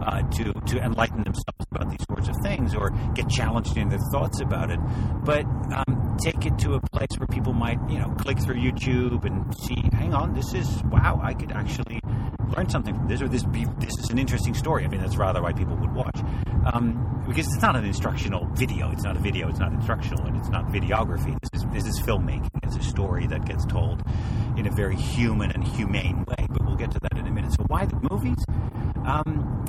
uh, 0.01 0.21
to 0.23 0.53
to 0.65 0.79
enlighten 0.79 1.23
themselves 1.23 1.65
about 1.71 1.89
these 1.89 2.03
sorts 2.07 2.29
of 2.29 2.35
things 2.43 2.73
or 2.73 2.89
get 3.13 3.29
challenged 3.29 3.77
in 3.77 3.89
their 3.89 4.03
thoughts 4.11 4.41
about 4.41 4.71
it, 4.71 4.79
but 5.23 5.45
um, 5.71 6.17
take 6.19 6.45
it 6.45 6.57
to 6.57 6.73
a 6.73 6.81
place 6.91 7.09
where 7.17 7.27
people 7.27 7.53
might 7.53 7.77
you 7.89 7.99
know 7.99 8.09
click 8.17 8.39
through 8.39 8.55
YouTube 8.55 9.23
and 9.25 9.55
see, 9.59 9.81
hang 9.93 10.15
on, 10.15 10.33
this 10.33 10.53
is 10.55 10.81
wow, 10.85 11.19
I 11.23 11.35
could 11.35 11.51
actually 11.51 11.99
learn 12.55 12.69
something 12.69 12.95
from 12.95 13.07
this, 13.07 13.21
or 13.21 13.27
this 13.27 13.43
be 13.43 13.65
this 13.79 13.97
is 13.99 14.09
an 14.09 14.19
interesting 14.19 14.53
story. 14.53 14.85
I 14.85 14.87
mean, 14.87 15.01
that's 15.01 15.17
rather 15.17 15.41
why 15.41 15.53
people 15.53 15.75
would 15.77 15.93
watch, 15.93 16.19
um, 16.71 17.23
because 17.27 17.45
it's 17.47 17.61
not 17.61 17.75
an 17.75 17.85
instructional 17.85 18.45
video. 18.53 18.91
It's 18.91 19.03
not 19.03 19.15
a 19.15 19.19
video. 19.19 19.49
It's 19.49 19.59
not 19.59 19.71
instructional, 19.71 20.25
and 20.25 20.37
it's 20.37 20.49
not 20.49 20.65
videography. 20.67 21.37
This 21.41 21.61
is 21.61 21.67
this 21.71 21.85
is 21.85 21.99
filmmaking. 22.01 22.49
It's 22.63 22.75
a 22.75 22.83
story 22.83 23.27
that 23.27 23.45
gets 23.45 23.65
told 23.65 24.03
in 24.57 24.67
a 24.67 24.71
very 24.71 24.95
human 24.95 25.51
and 25.51 25.65
humane 25.65 26.25
way. 26.27 26.47
But 26.49 26.65
we'll 26.65 26.75
get 26.75 26.91
to 26.91 26.99
that 26.99 27.17
in 27.17 27.27
a 27.27 27.31
minute. 27.31 27.53
So 27.53 27.63
why 27.67 27.85
the 27.85 27.99
movies? 28.09 28.43
Um, 29.05 29.59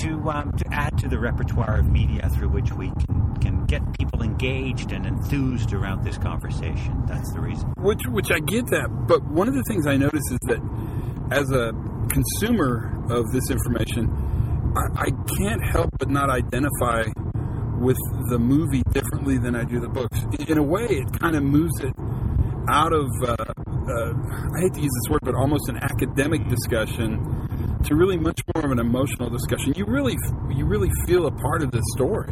to 0.00 0.30
um, 0.30 0.52
to 0.52 0.64
add 0.70 0.96
to 0.98 1.08
the 1.08 1.18
repertoire 1.18 1.78
of 1.78 1.90
media 1.90 2.28
through 2.28 2.48
which 2.50 2.70
we 2.72 2.88
can 2.90 3.36
can 3.40 3.64
get 3.66 3.82
people 3.98 4.22
engaged 4.22 4.92
and 4.92 5.06
enthused 5.06 5.72
around 5.72 6.04
this 6.04 6.18
conversation. 6.18 7.02
That's 7.06 7.32
the 7.32 7.40
reason. 7.40 7.72
Which, 7.78 8.00
which 8.08 8.30
I 8.30 8.40
get 8.40 8.66
that, 8.66 8.88
but 9.06 9.24
one 9.24 9.48
of 9.48 9.54
the 9.54 9.62
things 9.64 9.86
I 9.86 9.96
notice 9.96 10.24
is 10.30 10.38
that 10.42 10.60
as 11.30 11.50
a 11.50 11.72
consumer 12.08 13.04
of 13.10 13.30
this 13.32 13.50
information, 13.50 14.08
I, 14.76 15.02
I 15.02 15.10
can't 15.38 15.62
help 15.64 15.90
but 15.98 16.10
not 16.10 16.30
identify 16.30 17.04
with 17.78 17.98
the 18.28 18.38
movie 18.38 18.82
differently 18.92 19.38
than 19.38 19.54
I 19.54 19.64
do 19.64 19.80
the 19.80 19.88
books. 19.88 20.18
In, 20.48 20.58
a 20.58 20.62
way, 20.62 20.86
it 20.86 21.18
kind 21.18 21.36
of 21.36 21.42
moves 21.42 21.80
it 21.80 21.94
out 22.68 22.92
of, 22.92 23.06
uh, 23.22 23.32
uh, 23.32 24.12
I 24.56 24.60
hate 24.60 24.74
to 24.74 24.80
use 24.80 24.90
this 25.02 25.10
word, 25.10 25.20
but 25.22 25.34
almost 25.34 25.68
an 25.68 25.78
academic 25.78 26.46
discussion 26.48 27.78
to 27.84 27.94
really 27.94 28.18
much 28.18 28.40
more 28.54 28.64
of 28.64 28.72
an 28.72 28.78
emotional 28.78 29.30
discussion. 29.30 29.72
You 29.76 29.86
really, 29.86 30.16
you 30.50 30.66
really 30.66 30.90
feel 31.06 31.26
a 31.26 31.30
part 31.30 31.62
of 31.62 31.70
this 31.70 31.84
story, 31.94 32.30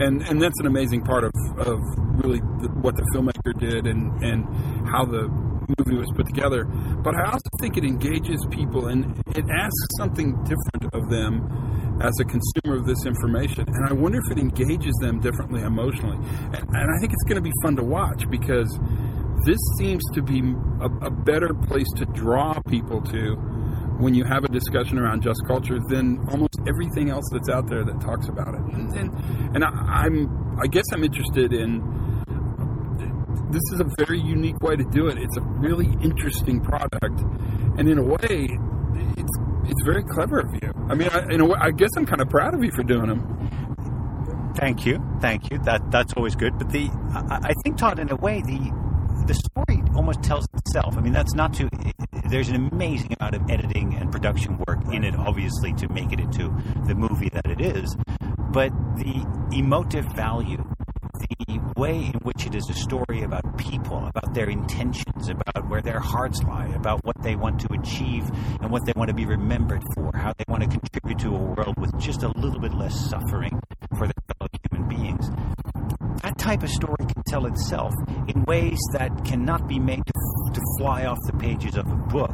and 0.00 0.22
and 0.22 0.42
that's 0.42 0.58
an 0.58 0.66
amazing 0.66 1.02
part 1.02 1.24
of 1.24 1.32
of 1.58 1.78
really 2.22 2.40
the, 2.60 2.68
what 2.80 2.96
the 2.96 3.06
filmmaker 3.14 3.58
did 3.58 3.86
and 3.86 4.22
and 4.22 4.88
how 4.88 5.04
the 5.04 5.51
movie 5.78 5.96
was 5.96 6.10
put 6.14 6.26
together. 6.26 6.64
But 6.64 7.14
I 7.14 7.26
also 7.26 7.48
think 7.60 7.76
it 7.76 7.84
engages 7.84 8.44
people 8.50 8.86
and 8.86 9.22
it 9.34 9.44
asks 9.50 9.88
something 9.98 10.32
different 10.44 10.94
of 10.94 11.08
them 11.10 12.00
as 12.02 12.12
a 12.20 12.24
consumer 12.24 12.78
of 12.78 12.86
this 12.86 13.04
information. 13.06 13.64
And 13.66 13.88
I 13.88 13.92
wonder 13.92 14.18
if 14.24 14.36
it 14.36 14.40
engages 14.40 14.94
them 15.00 15.20
differently 15.20 15.62
emotionally. 15.62 16.16
And, 16.16 16.54
and 16.54 16.90
I 16.90 16.98
think 17.00 17.12
it's 17.12 17.24
going 17.24 17.36
to 17.36 17.42
be 17.42 17.52
fun 17.62 17.76
to 17.76 17.84
watch 17.84 18.28
because 18.30 18.68
this 19.44 19.58
seems 19.78 20.02
to 20.14 20.22
be 20.22 20.40
a, 20.80 21.06
a 21.06 21.10
better 21.10 21.52
place 21.54 21.88
to 21.96 22.04
draw 22.06 22.60
people 22.68 23.00
to 23.02 23.36
when 23.98 24.14
you 24.14 24.24
have 24.24 24.44
a 24.44 24.48
discussion 24.48 24.98
around 24.98 25.22
just 25.22 25.40
culture 25.46 25.78
than 25.88 26.18
almost 26.28 26.58
everything 26.66 27.10
else 27.10 27.24
that's 27.30 27.48
out 27.48 27.68
there 27.68 27.84
that 27.84 28.00
talks 28.00 28.28
about 28.28 28.54
it. 28.54 28.60
And 28.74 28.92
and, 28.96 29.56
and 29.56 29.64
I, 29.64 29.68
I'm 29.68 30.58
I 30.60 30.66
guess 30.66 30.84
I'm 30.92 31.04
interested 31.04 31.52
in 31.52 31.80
this 33.50 33.62
is 33.72 33.80
a 33.80 33.90
very 33.98 34.20
unique 34.20 34.60
way 34.60 34.76
to 34.76 34.84
do 34.84 35.08
it. 35.08 35.18
It's 35.18 35.36
a 35.36 35.40
really 35.40 35.86
interesting 36.02 36.60
product, 36.60 37.20
and 37.78 37.88
in 37.88 37.98
a 37.98 38.02
way, 38.02 38.48
it's 39.16 39.38
it's 39.64 39.82
very 39.84 40.04
clever 40.04 40.40
of 40.40 40.52
you. 40.62 40.72
I 40.88 40.94
mean, 40.94 41.08
I, 41.10 41.32
in 41.32 41.40
a 41.40 41.46
way, 41.46 41.56
I 41.60 41.70
guess 41.70 41.90
I'm 41.96 42.06
kind 42.06 42.20
of 42.20 42.28
proud 42.28 42.54
of 42.54 42.64
you 42.64 42.72
for 42.72 42.82
doing 42.82 43.06
them. 43.06 44.52
Thank 44.56 44.84
you, 44.84 45.02
thank 45.20 45.50
you. 45.50 45.58
That 45.60 45.90
that's 45.90 46.12
always 46.14 46.34
good. 46.34 46.58
But 46.58 46.70
the 46.70 46.90
I, 47.14 47.50
I 47.50 47.52
think 47.62 47.78
Todd, 47.78 47.98
in 47.98 48.10
a 48.10 48.16
way, 48.16 48.42
the 48.42 48.72
the 49.26 49.34
story 49.34 49.82
almost 49.94 50.22
tells 50.22 50.46
itself. 50.54 50.96
I 50.96 51.00
mean, 51.00 51.12
that's 51.12 51.34
not 51.34 51.54
to. 51.54 51.68
There's 52.28 52.48
an 52.48 52.68
amazing 52.72 53.16
amount 53.18 53.34
of 53.34 53.50
editing 53.50 53.94
and 53.94 54.10
production 54.10 54.58
work 54.66 54.80
in 54.92 55.04
it, 55.04 55.14
obviously, 55.16 55.72
to 55.74 55.88
make 55.88 56.12
it 56.12 56.20
into 56.20 56.54
the 56.86 56.94
movie 56.94 57.28
that 57.30 57.46
it 57.46 57.60
is. 57.60 57.96
But 58.52 58.70
the 58.96 59.26
emotive 59.52 60.04
value, 60.14 60.64
the 61.22 61.60
way 61.76 61.96
in 61.96 62.20
which 62.22 62.46
it 62.46 62.54
is 62.54 62.68
a 62.70 62.74
story 62.74 63.22
about 63.22 63.58
people, 63.58 64.06
about 64.06 64.34
their 64.34 64.48
intentions, 64.48 65.28
about 65.28 65.68
where 65.68 65.82
their 65.82 66.00
hearts 66.00 66.42
lie, 66.42 66.66
about 66.74 67.04
what 67.04 67.20
they 67.22 67.36
want 67.36 67.60
to 67.60 67.72
achieve 67.72 68.28
and 68.60 68.70
what 68.70 68.84
they 68.86 68.92
want 68.96 69.08
to 69.08 69.14
be 69.14 69.26
remembered 69.26 69.82
for, 69.94 70.10
how 70.14 70.32
they 70.38 70.44
want 70.48 70.62
to 70.62 70.68
contribute 70.68 71.18
to 71.18 71.28
a 71.28 71.38
world 71.38 71.74
with 71.78 71.98
just 71.98 72.22
a 72.22 72.28
little 72.38 72.60
bit 72.60 72.74
less 72.74 72.94
suffering 73.08 73.60
for 73.96 74.06
their 74.06 74.22
fellow 74.38 74.48
human 74.70 74.88
beings 74.88 75.30
that 76.22 76.38
type 76.38 76.62
of 76.62 76.70
story 76.70 76.96
can 76.98 77.22
tell 77.26 77.46
itself 77.46 77.92
in 78.28 78.44
ways 78.44 78.78
that 78.92 79.24
cannot 79.24 79.66
be 79.68 79.78
made 79.78 80.02
to, 80.06 80.12
to 80.52 80.60
fly 80.78 81.04
off 81.04 81.18
the 81.26 81.36
pages 81.38 81.76
of 81.76 81.86
a 81.86 81.96
book. 81.96 82.32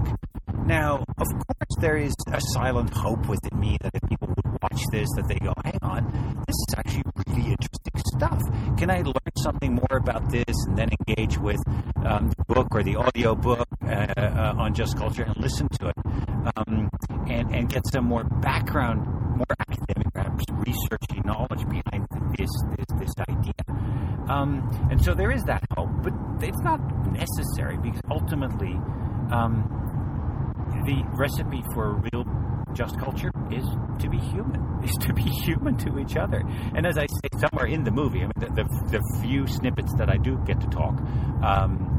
Now, 0.67 1.05
of 1.17 1.27
course, 1.27 1.77
there 1.81 1.97
is 1.97 2.15
a 2.31 2.41
silent 2.53 2.91
hope 2.91 3.27
within 3.27 3.59
me 3.59 3.79
that 3.81 3.93
if 3.95 4.09
people 4.09 4.29
would 4.29 4.59
watch 4.63 4.83
this, 4.93 5.09
that 5.17 5.27
they 5.29 5.37
go, 5.37 5.55
hang 5.65 5.79
on, 5.83 6.05
this 6.47 6.57
is 6.69 6.75
actually 6.77 7.03
really 7.27 7.57
interesting 7.57 8.03
stuff. 8.15 8.43
Can 8.79 8.91
I 8.91 9.03
learn 9.03 9.15
something 9.37 9.75
more 9.75 9.99
about 9.99 10.31
this 10.31 10.55
and 10.69 10.79
then 10.79 10.89
engage 11.01 11.37
with 11.37 11.59
um, 12.07 12.31
the 12.31 12.55
book 12.55 12.69
or 12.71 12.85
the 12.85 12.95
audio 12.95 13.35
book 13.35 13.67
uh, 13.85 14.07
uh, 14.17 14.55
on 14.57 14.73
Just 14.73 14.97
Culture 14.97 15.25
and 15.25 15.37
listen 15.37 15.67
to 15.81 15.89
it 15.89 15.97
um, 16.55 16.89
and, 17.29 17.53
and 17.53 17.69
get 17.69 17.83
some 17.93 18.05
more 18.05 18.23
background, 18.23 19.05
more 19.37 19.47
academic, 19.59 20.13
perhaps 20.15 20.45
researchy 20.47 21.25
knowledge 21.25 21.69
behind 21.69 22.07
this, 22.39 22.49
this, 22.77 22.87
this 23.01 23.13
idea. 23.29 23.53
Um, 24.29 24.71
and 24.93 25.05
so 25.05 25.13
there 25.13 25.33
is 25.33 25.43
that 25.45 25.65
hope, 25.77 25.91
but 26.05 26.13
it's 26.41 26.63
not 26.63 26.79
necessary 27.11 27.79
because 27.79 28.01
ultimately 28.13 28.79
um, 29.33 29.98
the 30.85 31.05
recipe 31.15 31.63
for 31.75 32.01
real 32.13 32.25
just 32.75 32.99
culture 32.99 33.31
is 33.51 33.65
to 33.99 34.09
be 34.09 34.19
human, 34.19 34.61
is 34.85 34.93
to 35.01 35.13
be 35.13 35.23
human 35.23 35.77
to 35.79 35.99
each 35.99 36.17
other. 36.17 36.43
And 36.75 36.87
as 36.87 36.99
I 36.99 37.07
say 37.07 37.29
somewhere 37.39 37.67
in 37.67 37.85
the 37.85 37.91
movie, 37.91 38.21
I 38.21 38.23
mean, 38.23 38.33
the, 38.37 38.47
the, 38.47 38.99
the 38.99 39.21
few 39.23 39.47
snippets 39.47 39.93
that 39.99 40.11
I 40.11 40.17
do 40.17 40.39
get 40.47 40.61
to 40.61 40.67
talk, 40.69 41.01
um, 41.43 41.99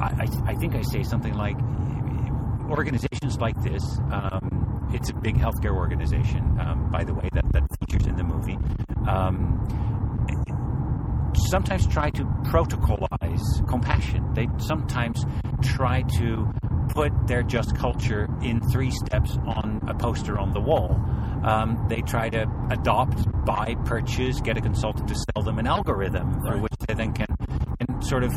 I, 0.00 0.24
I, 0.24 0.52
I 0.52 0.54
think 0.54 0.74
I 0.74 0.82
say 0.82 1.02
something 1.02 1.34
like, 1.34 1.56
organizations 2.68 3.38
like 3.38 3.60
this, 3.62 3.82
um, 4.12 4.90
it's 4.92 5.10
a 5.10 5.14
big 5.14 5.36
healthcare 5.36 5.74
organization, 5.74 6.58
um, 6.60 6.90
by 6.90 7.04
the 7.04 7.14
way, 7.14 7.28
that, 7.32 7.44
that 7.52 7.62
features 7.80 8.06
in 8.06 8.16
the 8.16 8.24
movie. 8.24 8.58
Um, 9.08 9.62
sometimes 11.48 11.86
try 11.86 12.10
to 12.10 12.24
protocolize 12.44 13.68
compassion. 13.68 14.32
They 14.34 14.48
sometimes 14.58 15.24
try 15.62 16.02
to 16.18 16.52
put 16.96 17.12
their 17.26 17.42
just 17.42 17.76
culture 17.76 18.26
in 18.42 18.58
three 18.70 18.90
steps 18.90 19.36
on 19.44 19.82
a 19.86 19.92
poster 19.92 20.38
on 20.38 20.54
the 20.54 20.60
wall. 20.60 20.98
Um, 21.44 21.84
they 21.90 22.00
try 22.00 22.30
to 22.30 22.46
adopt, 22.70 23.18
buy, 23.44 23.76
purchase, 23.84 24.40
get 24.40 24.56
a 24.56 24.62
consultant 24.62 25.06
to 25.08 25.14
sell 25.14 25.42
them 25.42 25.58
an 25.58 25.66
algorithm 25.66 26.40
through 26.40 26.62
which 26.62 26.72
they 26.88 26.94
then 26.94 27.12
can, 27.12 27.26
can 27.78 28.00
sort 28.00 28.24
of 28.24 28.32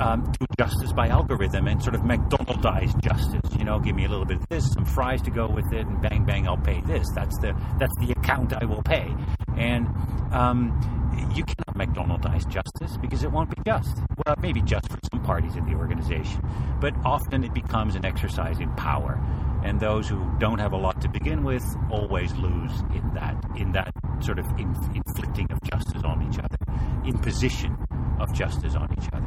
um, 0.00 0.24
do 0.38 0.46
justice 0.58 0.90
by 0.94 1.08
algorithm 1.08 1.68
and 1.68 1.82
sort 1.82 1.94
of 1.94 2.00
McDonaldize 2.00 2.98
justice. 3.02 3.54
You 3.58 3.64
know, 3.64 3.78
give 3.78 3.94
me 3.94 4.06
a 4.06 4.08
little 4.08 4.24
bit 4.24 4.38
of 4.38 4.48
this, 4.48 4.72
some 4.72 4.86
fries 4.86 5.20
to 5.22 5.30
go 5.30 5.46
with 5.46 5.70
it, 5.74 5.86
and 5.86 6.00
bang 6.00 6.24
bang, 6.24 6.48
I'll 6.48 6.56
pay 6.56 6.80
this. 6.86 7.06
That's 7.14 7.38
the 7.40 7.52
that's 7.78 7.94
the 8.00 8.12
account 8.12 8.54
I 8.54 8.64
will 8.64 8.82
pay. 8.82 9.14
And 9.58 9.86
um, 10.32 10.97
you 11.34 11.44
cannot 11.44 11.76
McDonaldize 11.76 12.48
justice 12.48 12.96
because 12.98 13.22
it 13.22 13.30
won't 13.30 13.50
be 13.50 13.62
just. 13.64 13.96
Well, 14.24 14.34
it 14.34 14.40
may 14.40 14.52
be 14.52 14.62
just 14.62 14.88
for 14.88 14.98
some 15.12 15.22
parties 15.22 15.56
in 15.56 15.64
the 15.66 15.74
organization, 15.74 16.42
but 16.80 16.94
often 17.04 17.44
it 17.44 17.54
becomes 17.54 17.94
an 17.94 18.04
exercise 18.04 18.60
in 18.60 18.70
power. 18.74 19.20
And 19.64 19.80
those 19.80 20.08
who 20.08 20.24
don't 20.38 20.58
have 20.58 20.72
a 20.72 20.76
lot 20.76 21.00
to 21.02 21.08
begin 21.08 21.42
with 21.42 21.64
always 21.90 22.32
lose 22.34 22.72
in 22.94 23.10
that 23.14 23.36
in 23.56 23.72
that 23.72 23.92
sort 24.20 24.38
of 24.38 24.46
in, 24.58 24.74
inflicting 24.94 25.50
of 25.50 25.60
justice 25.62 26.02
on 26.04 26.26
each 26.30 26.38
other, 26.38 26.56
imposition 27.04 27.76
of 28.20 28.32
justice 28.34 28.74
on 28.74 28.88
each 28.96 29.08
other. 29.12 29.26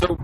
So 0.00 0.16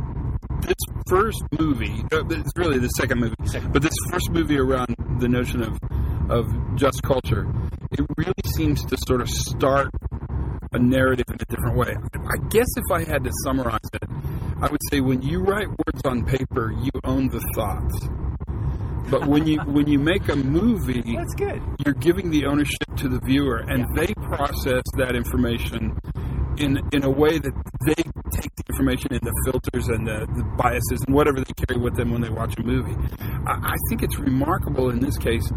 this 0.60 0.76
first 1.08 1.42
movie, 1.58 2.04
uh, 2.12 2.24
it's 2.28 2.52
really 2.56 2.78
the 2.78 2.88
second 2.88 3.20
movie, 3.20 3.34
Second. 3.46 3.72
but 3.72 3.82
this 3.82 3.94
first 4.10 4.30
movie 4.30 4.58
around 4.58 4.94
the 5.18 5.28
notion 5.28 5.62
of 5.62 5.78
of 6.30 6.46
just 6.76 7.02
culture, 7.02 7.46
it 7.90 8.04
really 8.18 8.32
seems 8.54 8.84
to 8.84 8.96
sort 9.06 9.22
of 9.22 9.30
start 9.30 9.88
a 10.72 10.78
narrative 10.78 11.26
in 11.28 11.34
a 11.34 11.44
different 11.46 11.76
way. 11.76 11.94
I 12.14 12.36
guess 12.48 12.66
if 12.76 12.84
I 12.92 13.04
had 13.04 13.24
to 13.24 13.30
summarize 13.44 13.80
it, 13.94 14.02
I 14.60 14.68
would 14.68 14.80
say 14.90 15.00
when 15.00 15.22
you 15.22 15.40
write 15.40 15.68
words 15.68 16.02
on 16.04 16.24
paper, 16.24 16.72
you 16.72 16.90
own 17.04 17.28
the 17.28 17.40
thoughts. 17.54 18.08
But 19.10 19.26
when 19.26 19.46
you 19.46 19.58
when 19.60 19.86
you 19.86 19.98
make 19.98 20.28
a 20.28 20.36
movie, 20.36 21.00
That's 21.16 21.34
good. 21.34 21.62
you're 21.84 21.94
giving 21.94 22.30
the 22.30 22.44
ownership 22.44 22.96
to 22.98 23.08
the 23.08 23.20
viewer, 23.24 23.58
and 23.58 23.86
they 23.96 24.12
process 24.14 24.82
that 24.98 25.16
information 25.16 25.98
in 26.58 26.78
in 26.92 27.04
a 27.04 27.10
way 27.10 27.38
that 27.38 27.52
they 27.86 27.94
take 27.94 28.54
the 28.56 28.64
information 28.68 29.14
in 29.14 29.20
the 29.22 29.32
filters 29.46 29.88
and 29.88 30.06
the, 30.06 30.26
the 30.36 30.44
biases 30.58 31.02
and 31.06 31.14
whatever 31.14 31.38
they 31.38 31.52
carry 31.66 31.80
with 31.80 31.96
them 31.96 32.10
when 32.10 32.20
they 32.20 32.28
watch 32.28 32.54
a 32.58 32.62
movie. 32.62 32.94
I, 33.46 33.72
I 33.72 33.76
think 33.88 34.02
it's 34.02 34.18
remarkable 34.18 34.90
in 34.90 35.00
this 35.00 35.16
case 35.16 35.48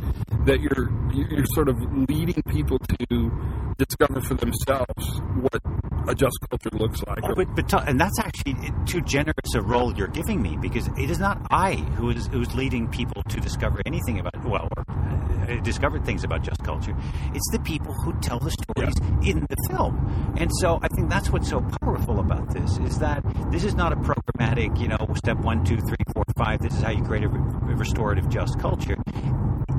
that 0.45 0.61
you're 0.61 0.89
you're 1.13 1.45
sort 1.53 1.67
of 1.67 1.77
leading 2.07 2.41
people 2.49 2.79
to 2.79 3.70
discover 3.85 4.21
for 4.21 4.35
themselves 4.35 5.21
what 5.41 5.61
a 6.07 6.15
just 6.15 6.37
culture 6.49 6.69
looks 6.73 7.01
like. 7.07 7.19
Oh, 7.23 7.33
but, 7.35 7.55
but 7.55 7.69
t- 7.69 7.77
and 7.87 7.99
that's 7.99 8.19
actually 8.19 8.55
too 8.85 9.01
generous 9.01 9.55
a 9.55 9.61
role 9.61 9.95
you're 9.95 10.07
giving 10.07 10.41
me 10.41 10.57
because 10.61 10.87
it 10.97 11.09
is 11.09 11.19
not 11.19 11.41
I 11.49 11.75
who 11.97 12.09
is 12.09 12.27
who's 12.27 12.53
leading 12.55 12.87
people 12.87 13.23
to 13.23 13.39
discover 13.39 13.81
anything 13.85 14.19
about 14.19 14.43
well 14.45 14.67
or 14.77 14.85
uh, 14.89 15.59
discover 15.61 15.99
things 15.99 16.23
about 16.23 16.43
just 16.43 16.63
culture. 16.63 16.95
It's 17.33 17.49
the 17.51 17.59
people 17.59 17.93
who 18.03 18.13
tell 18.19 18.39
the 18.39 18.51
stories 18.51 18.95
in 19.23 19.45
the 19.49 19.57
film, 19.69 20.35
and 20.37 20.51
so 20.59 20.79
I 20.81 20.87
think 20.89 21.09
that's 21.09 21.29
what's 21.31 21.49
so 21.49 21.61
powerful 21.81 22.19
about 22.19 22.53
this 22.53 22.77
is 22.79 22.99
that 22.99 23.23
this 23.51 23.63
is 23.63 23.75
not 23.75 23.93
a 23.93 23.95
programmatic, 23.95 24.79
you 24.79 24.87
know, 24.87 25.07
step 25.15 25.37
one, 25.37 25.63
two, 25.63 25.77
three, 25.77 26.03
four, 26.13 26.23
five. 26.37 26.61
This 26.61 26.73
is 26.73 26.81
how 26.81 26.91
you 26.91 27.03
create 27.03 27.23
a 27.23 27.29
re- 27.29 27.73
restorative 27.75 28.29
just 28.29 28.59
culture. 28.59 28.97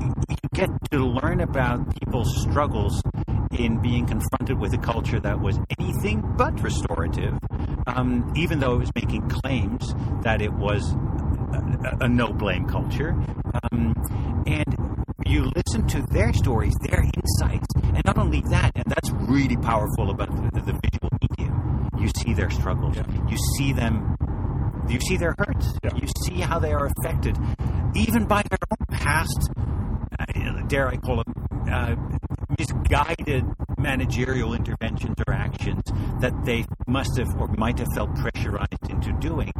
You 0.01 0.37
get 0.53 0.69
to 0.91 0.99
learn 0.99 1.41
about 1.41 1.99
people's 1.99 2.41
struggles 2.41 3.01
in 3.57 3.81
being 3.81 4.05
confronted 4.05 4.59
with 4.59 4.73
a 4.73 4.77
culture 4.77 5.19
that 5.19 5.39
was 5.39 5.59
anything 5.79 6.23
but 6.37 6.59
restorative, 6.61 7.33
um, 7.87 8.31
even 8.35 8.59
though 8.59 8.75
it 8.75 8.79
was 8.79 8.91
making 8.95 9.27
claims 9.29 9.93
that 10.23 10.41
it 10.41 10.53
was 10.53 10.93
a, 10.93 11.97
a 12.01 12.07
no 12.09 12.33
blame 12.33 12.65
culture. 12.65 13.11
Um, 13.71 13.93
and 14.47 14.75
you 15.25 15.51
listen 15.55 15.87
to 15.87 16.01
their 16.11 16.33
stories, 16.33 16.73
their 16.81 17.03
insights, 17.03 17.67
and 17.83 18.01
not 18.05 18.17
only 18.17 18.41
that, 18.49 18.71
and 18.75 18.85
that's 18.87 19.09
really 19.11 19.57
powerful 19.57 20.09
about 20.09 20.29
the, 20.29 20.61
the 20.61 20.79
visual 20.83 21.09
medium. 21.21 21.89
You 21.99 22.09
see 22.23 22.33
their 22.33 22.49
struggles, 22.49 22.97
you 23.29 23.37
see 23.57 23.71
them, 23.71 24.17
you 24.89 24.99
see 24.99 25.17
their 25.17 25.35
hurts, 25.37 25.73
you 25.83 26.07
see 26.25 26.41
how 26.41 26.59
they 26.59 26.73
are 26.73 26.87
affected, 26.97 27.37
even 27.95 28.25
by 28.25 28.43
their 28.49 28.59
own 28.71 28.99
past 28.99 29.51
uh, 30.19 30.61
dare 30.67 30.87
I 30.87 30.97
call 30.97 31.23
them, 31.23 31.33
uh, 31.71 31.95
misguided 32.57 33.45
managerial 33.77 34.53
interventions 34.53 35.15
or 35.27 35.33
actions 35.33 35.83
that 36.21 36.33
they 36.45 36.65
must 36.87 37.17
have 37.17 37.27
or 37.39 37.47
might 37.57 37.77
have 37.79 37.87
felt 37.95 38.13
pressurized 38.15 38.89
into 38.89 39.11
doing. 39.19 39.51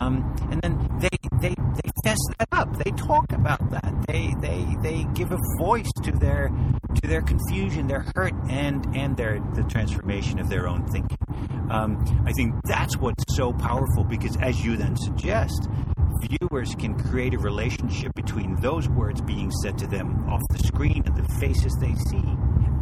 Um, 0.00 0.34
and 0.50 0.60
then 0.62 0.98
they, 1.00 1.08
they, 1.40 1.54
they 1.54 1.90
fess 2.04 2.18
that 2.38 2.48
up. 2.52 2.76
They 2.84 2.90
talk 2.92 3.32
about 3.32 3.70
that. 3.70 4.04
They, 4.06 4.34
they, 4.40 4.76
they 4.82 5.06
give 5.14 5.32
a 5.32 5.38
voice 5.58 5.90
to 6.04 6.12
their, 6.12 6.50
to 6.94 7.08
their 7.08 7.22
confusion, 7.22 7.86
their 7.86 8.04
hurt, 8.14 8.34
and, 8.48 8.86
and 8.94 9.16
their, 9.16 9.40
the 9.54 9.62
transformation 9.64 10.38
of 10.38 10.48
their 10.48 10.68
own 10.68 10.86
thinking. 10.88 11.18
Um, 11.70 12.24
I 12.26 12.32
think 12.32 12.54
that's 12.64 12.96
what's 12.96 13.24
so 13.36 13.52
powerful 13.52 14.04
because, 14.04 14.36
as 14.38 14.64
you 14.64 14.76
then 14.76 14.96
suggest, 14.96 15.68
viewers 16.20 16.74
can 16.74 16.98
create 16.98 17.34
a 17.34 17.38
relationship 17.38 18.12
between 18.14 18.56
those 18.60 18.88
words 18.88 19.20
being 19.20 19.50
said 19.62 19.78
to 19.78 19.86
them 19.86 20.28
off 20.28 20.40
the 20.50 20.58
screen 20.58 21.02
and 21.06 21.16
the 21.16 21.28
faces 21.38 21.72
they 21.80 21.94
see 22.10 22.24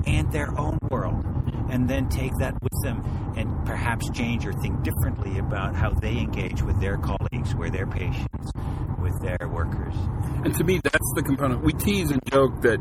and 0.08 0.32
their 0.32 0.58
own 0.58 0.78
world 0.90 1.24
and 1.70 1.88
then 1.88 2.08
take 2.08 2.32
that 2.38 2.54
with 2.62 2.82
them 2.82 3.04
and 3.36 3.48
perhaps 3.66 4.08
change 4.10 4.46
or 4.46 4.52
think 4.62 4.82
differently 4.82 5.38
about 5.38 5.74
how 5.74 5.90
they 5.90 6.16
engage 6.16 6.62
with 6.62 6.80
their 6.80 6.96
colleagues 6.96 7.54
with 7.54 7.72
their 7.72 7.86
patients 7.86 8.50
with 8.98 9.14
their 9.22 9.48
workers 9.48 9.94
And 10.44 10.54
to 10.56 10.64
me, 10.64 10.80
that's 10.82 11.12
the 11.14 11.22
component. 11.22 11.62
We 11.62 11.72
tease 11.72 12.10
and 12.10 12.20
joke 12.30 12.62
that 12.62 12.78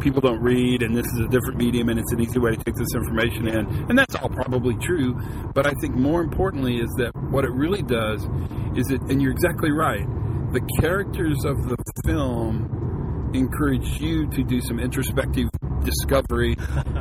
people 0.00 0.20
don't 0.20 0.40
read, 0.40 0.82
and 0.82 0.96
this 0.96 1.06
is 1.06 1.20
a 1.20 1.28
different 1.28 1.56
medium, 1.58 1.88
and 1.88 1.98
it's 1.98 2.12
an 2.12 2.20
easy 2.20 2.38
way 2.38 2.56
to 2.56 2.64
take 2.64 2.74
this 2.74 2.94
information 2.94 3.46
in. 3.46 3.66
And 3.88 3.98
that's 3.98 4.14
all 4.14 4.28
probably 4.28 4.74
true. 4.76 5.14
But 5.54 5.66
I 5.66 5.72
think 5.80 5.94
more 5.94 6.22
importantly 6.22 6.78
is 6.78 6.88
that 6.98 7.14
what 7.30 7.44
it 7.44 7.52
really 7.52 7.82
does 7.82 8.26
is 8.74 8.90
it, 8.90 9.00
and 9.02 9.20
you're 9.20 9.32
exactly 9.32 9.70
right, 9.70 10.06
the 10.52 10.60
characters 10.80 11.44
of 11.44 11.56
the 11.68 11.76
film 12.06 13.30
encourage 13.34 14.00
you 14.00 14.26
to 14.30 14.42
do 14.42 14.60
some 14.60 14.80
introspective 14.80 15.48
discovery 15.84 16.56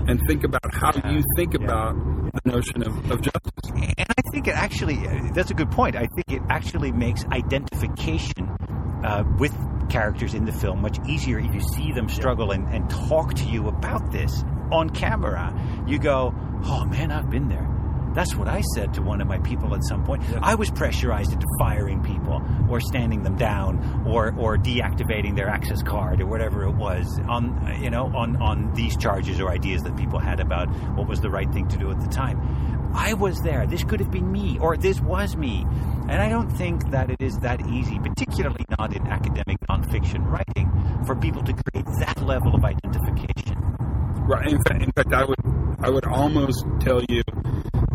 and 0.07 0.19
think 0.27 0.43
about 0.43 0.73
how 0.73 0.91
you 1.09 1.23
think 1.35 1.53
about 1.53 1.95
the 2.43 2.51
notion 2.51 2.83
of, 2.83 3.11
of 3.11 3.21
justice. 3.21 3.71
and 3.73 4.07
I 4.17 4.21
think 4.31 4.47
it 4.47 4.55
actually 4.55 4.95
that's 5.33 5.51
a 5.51 5.53
good 5.53 5.71
point. 5.71 5.95
I 5.95 6.07
think 6.07 6.31
it 6.31 6.41
actually 6.49 6.91
makes 6.91 7.25
identification 7.25 8.49
uh, 9.03 9.23
with 9.37 9.55
characters 9.89 10.33
in 10.33 10.45
the 10.45 10.51
film 10.51 10.81
much 10.81 10.97
easier 11.07 11.39
if 11.39 11.53
you 11.53 11.61
see 11.61 11.91
them 11.91 12.07
struggle 12.09 12.51
and, 12.51 12.67
and 12.73 12.89
talk 12.89 13.33
to 13.35 13.45
you 13.45 13.67
about 13.67 14.11
this 14.11 14.43
on 14.71 14.89
camera. 14.89 15.53
You 15.87 15.99
go, 15.99 16.33
"Oh 16.65 16.85
man, 16.85 17.11
I've 17.11 17.29
been 17.29 17.49
there." 17.49 17.68
That's 18.13 18.36
what 18.36 18.48
I 18.48 18.62
said 18.76 18.93
to 18.95 19.02
one 19.02 19.22
of 19.22 19.28
my 19.28 19.39
people 19.39 19.76
at 19.76 19.84
some 19.84 20.04
point. 20.04 20.24
I 20.41 20.56
was 20.56 20.69
pressurized 20.72 21.32
into 21.32 21.45
firing 21.60 22.02
people 22.04 22.41
or 22.69 22.80
standing 22.80 23.24
them 23.24 23.36
down 23.36 24.04
or, 24.08 24.34
or 24.38 24.58
deactivating 24.58 25.36
their 25.36 25.48
access 25.48 25.82
card 25.84 26.22
or 26.22 26.26
whatever 26.26 26.63
it 26.63 26.76
was 26.76 27.19
on 27.28 27.80
you 27.82 27.89
know 27.89 28.12
on, 28.15 28.36
on 28.38 28.74
these 28.74 28.98
charges 28.98 29.39
or 29.39 29.50
ideas 29.50 29.84
that 29.84 29.95
people 29.95 30.19
had 30.19 30.39
about 30.39 30.67
what 30.95 31.08
was 31.08 31.22
the 31.22 31.30
right 31.30 31.52
thing 31.54 31.67
to 31.67 31.78
do 31.78 31.91
at 31.91 32.00
the 32.00 32.08
time. 32.08 32.39
I 32.93 33.13
was 33.13 33.39
there. 33.41 33.67
This 33.67 33.84
could 33.84 34.00
have 34.00 34.12
been 34.12 34.32
me 34.32 34.58
or 34.60 34.76
this 34.76 35.00
was 35.00 35.36
me. 35.36 35.65
And 36.10 36.22
I 36.22 36.30
don't 36.30 36.50
think 36.50 36.89
that 36.89 37.12
it 37.12 37.22
is 37.22 37.38
that 37.39 37.65
easy, 37.67 38.00
particularly 38.00 38.65
not 38.80 38.95
in 38.95 39.06
academic 39.08 39.60
nonfiction 39.69 40.26
writing, 40.26 40.72
for 41.06 41.15
people 41.15 41.43
to 41.43 41.54
create 41.54 41.86
that 42.00 42.22
level 42.24 42.56
of 42.56 42.65
identification. 42.65 43.56
Right. 44.28 44.48
In 44.48 44.62
fact, 44.63 44.84
in 44.84 44.91
fact, 44.91 45.13
I 45.13 45.24
would 45.24 45.39
I 45.82 45.89
would 45.89 46.06
almost 46.06 46.65
tell 46.82 47.04
you 47.08 47.22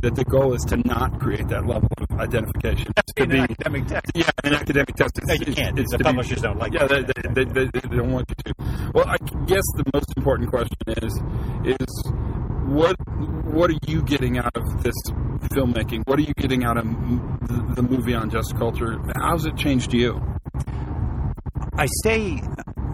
that 0.05 0.15
the 0.17 0.25
goal 0.25 0.53
is 0.53 0.63
to 0.69 0.77
not 0.77 1.19
create 1.19 1.49
that 1.49 1.67
level 1.67 1.89
of 1.99 2.21
identification. 2.21 2.93
It's 2.97 3.13
to 3.15 3.23
In 3.23 3.29
be- 3.31 3.39
an 3.39 3.45
academic 3.45 3.87
text. 3.87 4.13
Yeah, 4.15 4.31
an 4.45 4.55
academic 4.55 4.95
test. 4.97 5.19
It's, 5.19 5.27
No, 5.27 5.35
you 5.35 5.55
can't. 5.55 5.79
it's 5.79 5.91
The 5.93 5.99
to 5.99 6.13
be- 6.13 6.35
don't 6.43 6.59
like 6.59 6.73
Yeah, 6.75 6.87
that. 6.87 7.07
they, 7.07 7.45
they, 7.45 7.45
they, 7.45 7.65
they, 7.73 7.81
they 7.89 7.97
don't 7.97 8.13
want 8.13 8.27
you 8.29 8.53
to. 8.53 8.91
Well, 8.95 9.07
I 9.09 9.17
guess 9.47 9.63
the 9.77 9.85
most 9.95 10.13
important 10.17 10.51
question 10.51 10.77
is 10.89 11.13
is 11.65 12.13
what 12.67 12.97
what 13.55 13.71
are 13.71 13.79
you 13.87 14.03
getting 14.03 14.39
out 14.39 14.55
of 14.57 14.83
this 14.83 14.95
filmmaking? 15.55 16.03
What 16.07 16.19
are 16.19 16.23
you 16.23 16.35
getting 16.35 16.65
out 16.65 16.77
of 16.77 16.85
the, 16.85 17.75
the 17.77 17.83
movie 17.83 18.15
on 18.15 18.29
just 18.31 18.57
culture? 18.57 18.99
How's 19.17 19.47
it 19.47 19.57
changed 19.57 19.93
you? 19.95 20.21
I 21.77 21.87
say, 22.05 22.41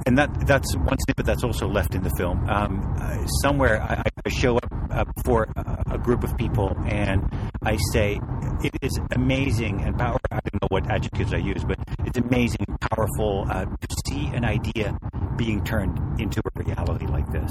and 0.06 0.16
that 0.18 0.46
that's 0.46 0.74
one 0.76 0.96
snippet 1.06 1.26
that's 1.26 1.44
also 1.44 1.66
left 1.68 1.94
in 1.94 2.02
the 2.02 2.10
film. 2.16 2.48
Um, 2.48 2.80
uh, 2.98 3.26
somewhere 3.42 3.82
I, 3.82 4.02
I 4.24 4.28
show 4.30 4.56
up 4.56 4.66
uh, 4.90 5.04
for 5.24 5.48
a, 5.90 5.98
group 5.98 6.24
of 6.24 6.36
people, 6.36 6.74
and 6.86 7.28
I 7.62 7.76
say, 7.92 8.20
"It 8.62 8.76
is 8.82 8.98
amazing 9.12 9.82
and 9.82 9.98
power." 9.98 10.18
I 10.30 10.40
don't 10.40 10.62
know 10.62 10.68
what 10.68 10.90
adjectives 10.90 11.32
I 11.34 11.38
use, 11.38 11.64
but 11.64 11.78
it's 12.04 12.18
amazing, 12.18 12.66
powerful 12.90 13.46
uh, 13.50 13.64
to 13.64 13.96
see 14.06 14.26
an 14.34 14.44
idea 14.44 14.98
being 15.36 15.64
turned 15.64 16.20
into 16.20 16.40
a 16.44 16.62
reality 16.62 17.06
like 17.06 17.30
this. 17.32 17.50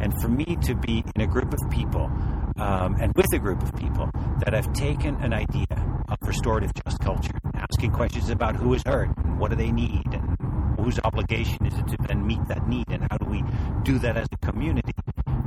And 0.00 0.12
for 0.20 0.28
me 0.28 0.56
to 0.62 0.74
be 0.74 1.04
in 1.14 1.22
a 1.22 1.26
group 1.26 1.52
of 1.52 1.58
people 1.70 2.10
um, 2.58 2.96
and 3.00 3.12
with 3.14 3.32
a 3.32 3.38
group 3.38 3.62
of 3.62 3.74
people 3.74 4.08
that 4.44 4.52
have 4.52 4.72
taken 4.72 5.16
an 5.16 5.32
idea 5.32 5.66
of 6.08 6.18
restorative 6.22 6.72
just 6.84 7.00
culture, 7.00 7.38
asking 7.54 7.90
questions 7.90 8.30
about 8.30 8.54
who 8.56 8.74
is 8.74 8.82
hurt 8.84 9.10
and 9.18 9.38
what 9.38 9.50
do 9.50 9.56
they 9.56 9.72
need 9.72 10.04
and 10.12 10.36
whose 10.78 10.98
obligation 11.04 11.66
is 11.66 11.76
it 11.78 11.86
to 11.88 11.96
then 12.06 12.26
meet 12.26 12.46
that 12.48 12.68
need 12.68 12.84
and 12.88 13.06
how 13.10 13.16
do 13.16 13.26
we 13.26 13.42
do 13.82 13.98
that 13.98 14.16
as 14.16 14.28
a 14.32 14.36
community. 14.46 14.92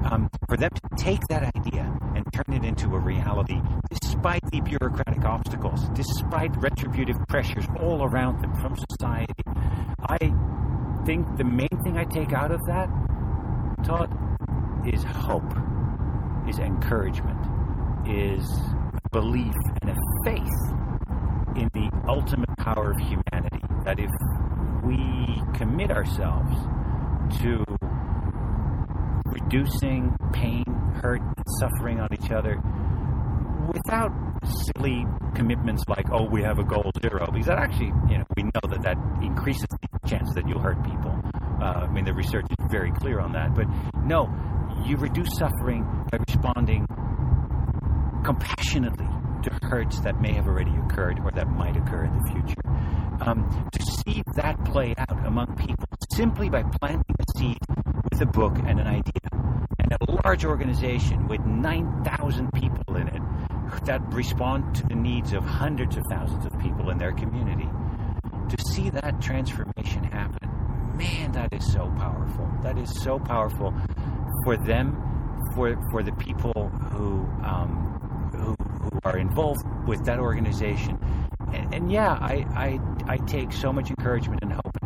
Um, 0.10 0.30
for 0.48 0.58
them 0.58 0.72
to 0.72 1.04
take 1.04 1.22
that 1.30 1.56
idea 1.56 1.98
turn 2.32 2.56
it 2.56 2.64
into 2.64 2.96
a 2.96 3.00
reality, 3.00 3.62
despite 3.90 4.42
the 4.52 4.62
bureaucratic 4.62 5.24
obstacles, 5.26 5.90
despite 5.90 6.56
retributive 6.62 7.18
pressures 7.28 7.66
all 7.80 8.04
around 8.04 8.42
them 8.42 8.54
from 8.56 8.76
society, 8.92 9.34
I 10.10 10.18
think 11.06 11.38
the 11.38 11.44
main 11.44 11.76
thing 11.84 11.98
I 11.98 12.04
take 12.06 12.34
out 12.34 12.52
of 12.52 12.60
that, 12.68 12.90
Todd, 13.84 14.10
is 14.86 15.04
hope, 15.04 15.54
is 16.48 16.60
encouragement, 16.60 17.40
is 18.08 18.48
belief 19.12 19.56
and 19.82 19.92
a 19.92 19.96
faith 20.26 20.78
in 21.56 21.70
the 21.74 21.90
ultimate 22.08 22.50
power 22.58 22.92
of 22.92 22.98
humanity. 23.00 23.62
That 23.84 24.00
if 24.00 24.12
we 24.84 25.42
commit 25.54 25.92
ourselves 25.92 26.56
to 27.40 27.64
reducing 29.42 30.16
pain, 30.34 30.64
hurt, 31.02 31.22
and 31.22 31.46
suffering 31.60 32.00
on 32.00 32.10
each 32.14 32.32
other 32.32 32.62
without 33.74 34.12
silly 34.76 35.06
commitments 35.36 35.84
like, 35.88 36.06
oh, 36.12 36.26
we 36.26 36.42
have 36.42 36.60
a 36.60 36.64
goal 36.64 36.92
zero, 37.02 37.28
because 37.32 37.48
that 37.48 37.58
actually, 37.60 37.92
you 38.10 38.18
know, 38.18 38.24
we 38.36 38.44
know 38.44 38.68
that 38.70 38.82
that 38.82 38.98
increases 39.22 39.68
the 39.70 40.10
chance 40.10 40.34
that 40.36 40.48
you'll 40.48 40.60
hurt 40.60 40.82
people. 40.84 41.14
Uh, 41.62 41.86
I 41.86 41.88
mean, 41.88 42.06
the 42.06 42.14
research 42.14 42.46
is 42.50 42.68
very 42.72 42.92
clear 42.92 43.20
on 43.20 43.34
that. 43.34 43.54
But 43.56 43.66
no, 44.04 44.30
you 44.86 44.96
reduce 44.98 45.30
suffering 45.38 45.84
by 46.12 46.20
responding 46.28 46.86
compassionately 48.24 49.08
to 49.44 49.60
hurts 49.64 50.00
that 50.02 50.20
may 50.22 50.34
have 50.34 50.48
already 50.48 50.74
occurred 50.86 51.20
or 51.24 51.32
that 51.32 51.50
might 51.50 51.76
occur 51.76 52.06
in 52.06 52.18
the 52.18 52.32
future. 52.32 52.62
Um, 53.22 53.70
to 53.72 53.84
see 53.84 54.24
that 54.36 54.64
play 54.66 54.94
out 54.98 55.26
among 55.26 55.56
people 55.56 55.86
simply 56.12 56.50
by 56.50 56.64
planting 56.80 57.16
a 57.20 57.40
seed 57.40 57.58
a 58.22 58.26
book 58.26 58.58
and 58.66 58.80
an 58.80 58.88
idea, 58.88 59.30
and 59.80 59.96
a 60.02 60.12
large 60.24 60.46
organization 60.46 61.28
with 61.28 61.42
9,000 61.42 62.52
people 62.54 62.96
in 62.96 63.08
it 63.08 63.22
that 63.86 64.02
respond 64.14 64.76
to 64.76 64.88
the 64.88 64.96
needs 64.96 65.34
of 65.34 65.44
hundreds 65.44 65.98
of 65.98 66.04
thousands 66.10 66.46
of 66.46 66.58
people 66.60 66.90
in 66.90 66.98
their 66.98 67.12
community. 67.12 67.68
To 68.50 68.58
see 68.74 68.90
that 68.92 69.22
transformation 69.22 70.04
happen, 70.06 70.50
man, 70.96 71.32
that 71.34 71.54
is 71.54 71.72
so 71.72 71.92
powerful. 71.98 72.50
That 72.64 72.78
is 72.78 72.90
so 73.02 73.20
powerful 73.20 73.74
for 74.44 74.58
them, 74.58 74.96
for 75.54 75.76
for 75.92 76.02
the 76.02 76.14
people 76.14 76.70
who 76.94 77.28
um, 77.44 78.32
who, 78.34 78.56
who 78.82 79.00
are 79.04 79.18
involved 79.18 79.66
with 79.86 80.06
that 80.06 80.20
organization. 80.20 80.98
And, 81.54 81.74
and 81.74 81.92
yeah, 81.92 82.14
I, 82.14 82.46
I 82.56 82.80
I 83.14 83.18
take 83.18 83.52
so 83.52 83.74
much 83.74 83.90
encouragement 83.90 84.42
and 84.42 84.54
hope 84.54 84.78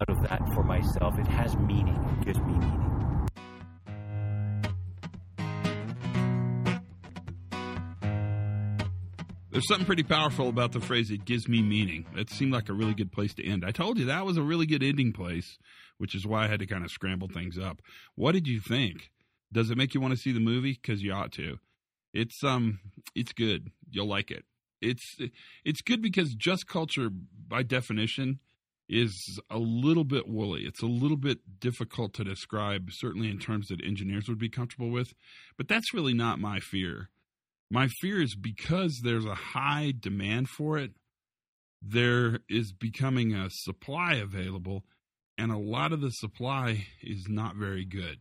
out 0.00 0.08
of 0.08 0.22
that 0.28 0.42
for 0.54 0.62
myself. 0.62 1.18
It 1.18 1.26
has 1.26 1.56
meaning. 1.56 1.96
It 2.20 2.26
gives 2.26 2.38
me 2.40 2.52
meaning. 2.54 2.80
There's 9.50 9.68
something 9.68 9.86
pretty 9.86 10.02
powerful 10.02 10.48
about 10.48 10.72
the 10.72 10.80
phrase, 10.80 11.12
it 11.12 11.24
gives 11.24 11.48
me 11.48 11.62
meaning. 11.62 12.06
That 12.16 12.28
seemed 12.28 12.52
like 12.52 12.68
a 12.68 12.72
really 12.72 12.94
good 12.94 13.12
place 13.12 13.34
to 13.34 13.46
end. 13.46 13.64
I 13.64 13.70
told 13.70 13.98
you 13.98 14.06
that 14.06 14.26
was 14.26 14.36
a 14.36 14.42
really 14.42 14.66
good 14.66 14.82
ending 14.82 15.12
place, 15.12 15.58
which 15.98 16.16
is 16.16 16.26
why 16.26 16.44
I 16.44 16.48
had 16.48 16.58
to 16.58 16.66
kind 16.66 16.84
of 16.84 16.90
scramble 16.90 17.28
things 17.28 17.56
up. 17.56 17.80
What 18.16 18.32
did 18.32 18.48
you 18.48 18.60
think? 18.60 19.12
Does 19.52 19.70
it 19.70 19.78
make 19.78 19.94
you 19.94 20.00
want 20.00 20.12
to 20.12 20.20
see 20.20 20.32
the 20.32 20.40
movie? 20.40 20.72
Because 20.72 21.04
you 21.04 21.12
ought 21.12 21.30
to. 21.34 21.58
It's 22.12 22.42
um, 22.42 22.80
it's 23.14 23.32
good. 23.32 23.70
You'll 23.88 24.08
like 24.08 24.32
it. 24.32 24.44
It's 24.82 25.18
it's 25.64 25.82
good 25.82 26.02
because 26.02 26.34
just 26.34 26.66
culture, 26.66 27.08
by 27.10 27.62
definition, 27.62 28.40
is 28.88 29.40
a 29.50 29.58
little 29.58 30.04
bit 30.04 30.28
woolly. 30.28 30.62
It's 30.62 30.82
a 30.82 30.86
little 30.86 31.16
bit 31.16 31.38
difficult 31.58 32.12
to 32.14 32.24
describe, 32.24 32.90
certainly 32.92 33.30
in 33.30 33.38
terms 33.38 33.68
that 33.68 33.84
engineers 33.84 34.28
would 34.28 34.38
be 34.38 34.50
comfortable 34.50 34.90
with. 34.90 35.14
But 35.56 35.68
that's 35.68 35.94
really 35.94 36.14
not 36.14 36.38
my 36.38 36.60
fear. 36.60 37.08
My 37.70 37.88
fear 37.88 38.20
is 38.20 38.34
because 38.34 39.00
there's 39.02 39.24
a 39.24 39.34
high 39.34 39.92
demand 39.98 40.48
for 40.48 40.78
it, 40.78 40.92
there 41.82 42.40
is 42.48 42.72
becoming 42.72 43.34
a 43.34 43.50
supply 43.50 44.14
available, 44.14 44.84
and 45.36 45.50
a 45.50 45.58
lot 45.58 45.92
of 45.92 46.00
the 46.00 46.10
supply 46.10 46.86
is 47.02 47.26
not 47.28 47.56
very 47.56 47.84
good. 47.84 48.20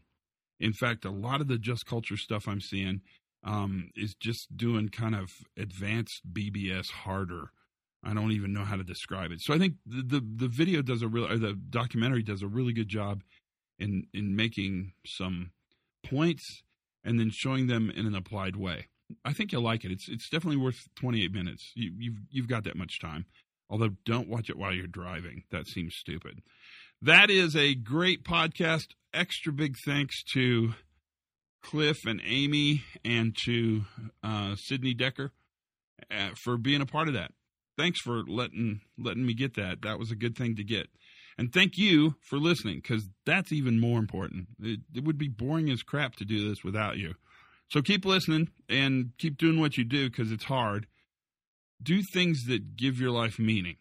In 0.59 0.73
fact, 0.73 1.05
a 1.05 1.11
lot 1.11 1.41
of 1.41 1.47
the 1.47 1.57
just 1.57 1.85
culture 1.85 2.17
stuff 2.17 2.47
I'm 2.47 2.61
seeing 2.61 3.01
um, 3.43 3.89
is 3.95 4.15
just 4.15 4.55
doing 4.55 4.89
kind 4.89 5.15
of 5.15 5.31
advanced 5.57 6.21
BBS 6.31 6.89
harder. 6.89 7.51
I 8.03 8.13
don't 8.13 8.31
even 8.31 8.53
know 8.53 8.65
how 8.65 8.75
to 8.75 8.83
describe 8.83 9.31
it. 9.31 9.41
So 9.41 9.53
I 9.53 9.57
think 9.57 9.75
the 9.85 10.01
the, 10.01 10.27
the 10.35 10.47
video 10.47 10.81
does 10.81 11.01
a 11.01 11.07
real, 11.07 11.27
the 11.27 11.53
documentary 11.53 12.23
does 12.23 12.41
a 12.41 12.47
really 12.47 12.73
good 12.73 12.89
job 12.89 13.23
in 13.79 14.07
in 14.13 14.35
making 14.35 14.93
some 15.05 15.51
points 16.03 16.63
and 17.03 17.19
then 17.19 17.29
showing 17.29 17.67
them 17.67 17.89
in 17.89 18.05
an 18.05 18.15
applied 18.15 18.55
way. 18.55 18.87
I 19.25 19.33
think 19.33 19.51
you'll 19.51 19.63
like 19.63 19.83
it. 19.83 19.91
It's 19.91 20.07
it's 20.07 20.29
definitely 20.29 20.57
worth 20.57 20.87
28 20.95 21.31
minutes. 21.31 21.71
You, 21.75 21.91
you've 21.97 22.17
you've 22.29 22.47
got 22.47 22.63
that 22.65 22.77
much 22.77 22.99
time. 22.99 23.25
Although 23.69 23.91
don't 24.05 24.27
watch 24.27 24.49
it 24.49 24.57
while 24.57 24.73
you're 24.73 24.87
driving. 24.87 25.43
That 25.51 25.67
seems 25.67 25.95
stupid. 25.95 26.41
That 27.01 27.29
is 27.29 27.55
a 27.55 27.75
great 27.75 28.23
podcast. 28.23 28.89
Extra 29.13 29.51
big 29.51 29.77
thanks 29.77 30.23
to 30.33 30.73
Cliff 31.61 32.05
and 32.05 32.21
Amy 32.25 32.83
and 33.03 33.35
to 33.45 33.85
uh, 34.23 34.55
Sidney 34.55 34.93
Dekker 34.93 35.31
uh, 36.11 36.29
for 36.35 36.57
being 36.57 36.81
a 36.81 36.85
part 36.85 37.07
of 37.07 37.13
that. 37.13 37.31
Thanks 37.77 37.99
for 37.99 38.23
letting 38.27 38.81
letting 38.97 39.25
me 39.25 39.33
get 39.33 39.55
that. 39.55 39.81
That 39.81 39.99
was 39.99 40.11
a 40.11 40.15
good 40.15 40.37
thing 40.37 40.55
to 40.55 40.63
get. 40.63 40.87
And 41.37 41.51
thank 41.51 41.77
you 41.77 42.15
for 42.21 42.37
listening 42.37 42.77
because 42.77 43.09
that's 43.25 43.51
even 43.51 43.79
more 43.79 43.97
important. 43.97 44.47
It, 44.61 44.81
it 44.93 45.03
would 45.03 45.17
be 45.17 45.27
boring 45.27 45.69
as 45.71 45.81
crap 45.81 46.15
to 46.17 46.25
do 46.25 46.47
this 46.47 46.63
without 46.63 46.97
you. 46.97 47.15
So 47.69 47.81
keep 47.81 48.05
listening 48.05 48.49
and 48.69 49.13
keep 49.17 49.37
doing 49.37 49.59
what 49.59 49.77
you 49.77 49.83
do 49.83 50.09
because 50.09 50.31
it's 50.31 50.43
hard. 50.43 50.85
Do 51.81 52.01
things 52.13 52.43
that 52.47 52.77
give 52.77 52.99
your 52.99 53.09
life 53.09 53.39
meaning. 53.39 53.77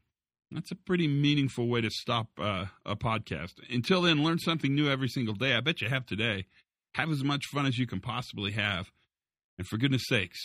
That's 0.51 0.71
a 0.71 0.77
pretty 0.77 1.09
meaningful 1.09 1.69
way 1.69 1.81
to 1.81 1.91
stop 1.91 2.29
uh, 2.39 2.67
a 2.85 2.97
podcast. 2.97 3.53
Until 3.71 4.03
then, 4.03 4.23
learn 4.23 4.39
something 4.39 4.75
new 4.75 4.89
every 4.89 5.09
single 5.09 5.35
day. 5.35 5.55
I 5.55 5.61
bet 5.61 5.81
you 5.81 5.89
have 5.89 6.07
today. 6.07 6.47
Have 6.95 7.11
as 7.11 7.25
much 7.25 7.47
fun 7.47 7.67
as 7.67 7.79
you 7.79 7.87
can 7.87 8.01
possibly 8.01 8.53
have. 8.53 8.87
And 9.59 9.67
for 9.67 9.77
goodness 9.77 10.03
sakes, 10.09 10.41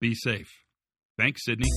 be 0.00 0.14
safe. 0.14 0.48
Thanks, 1.18 1.44
Sidney. 1.44 1.68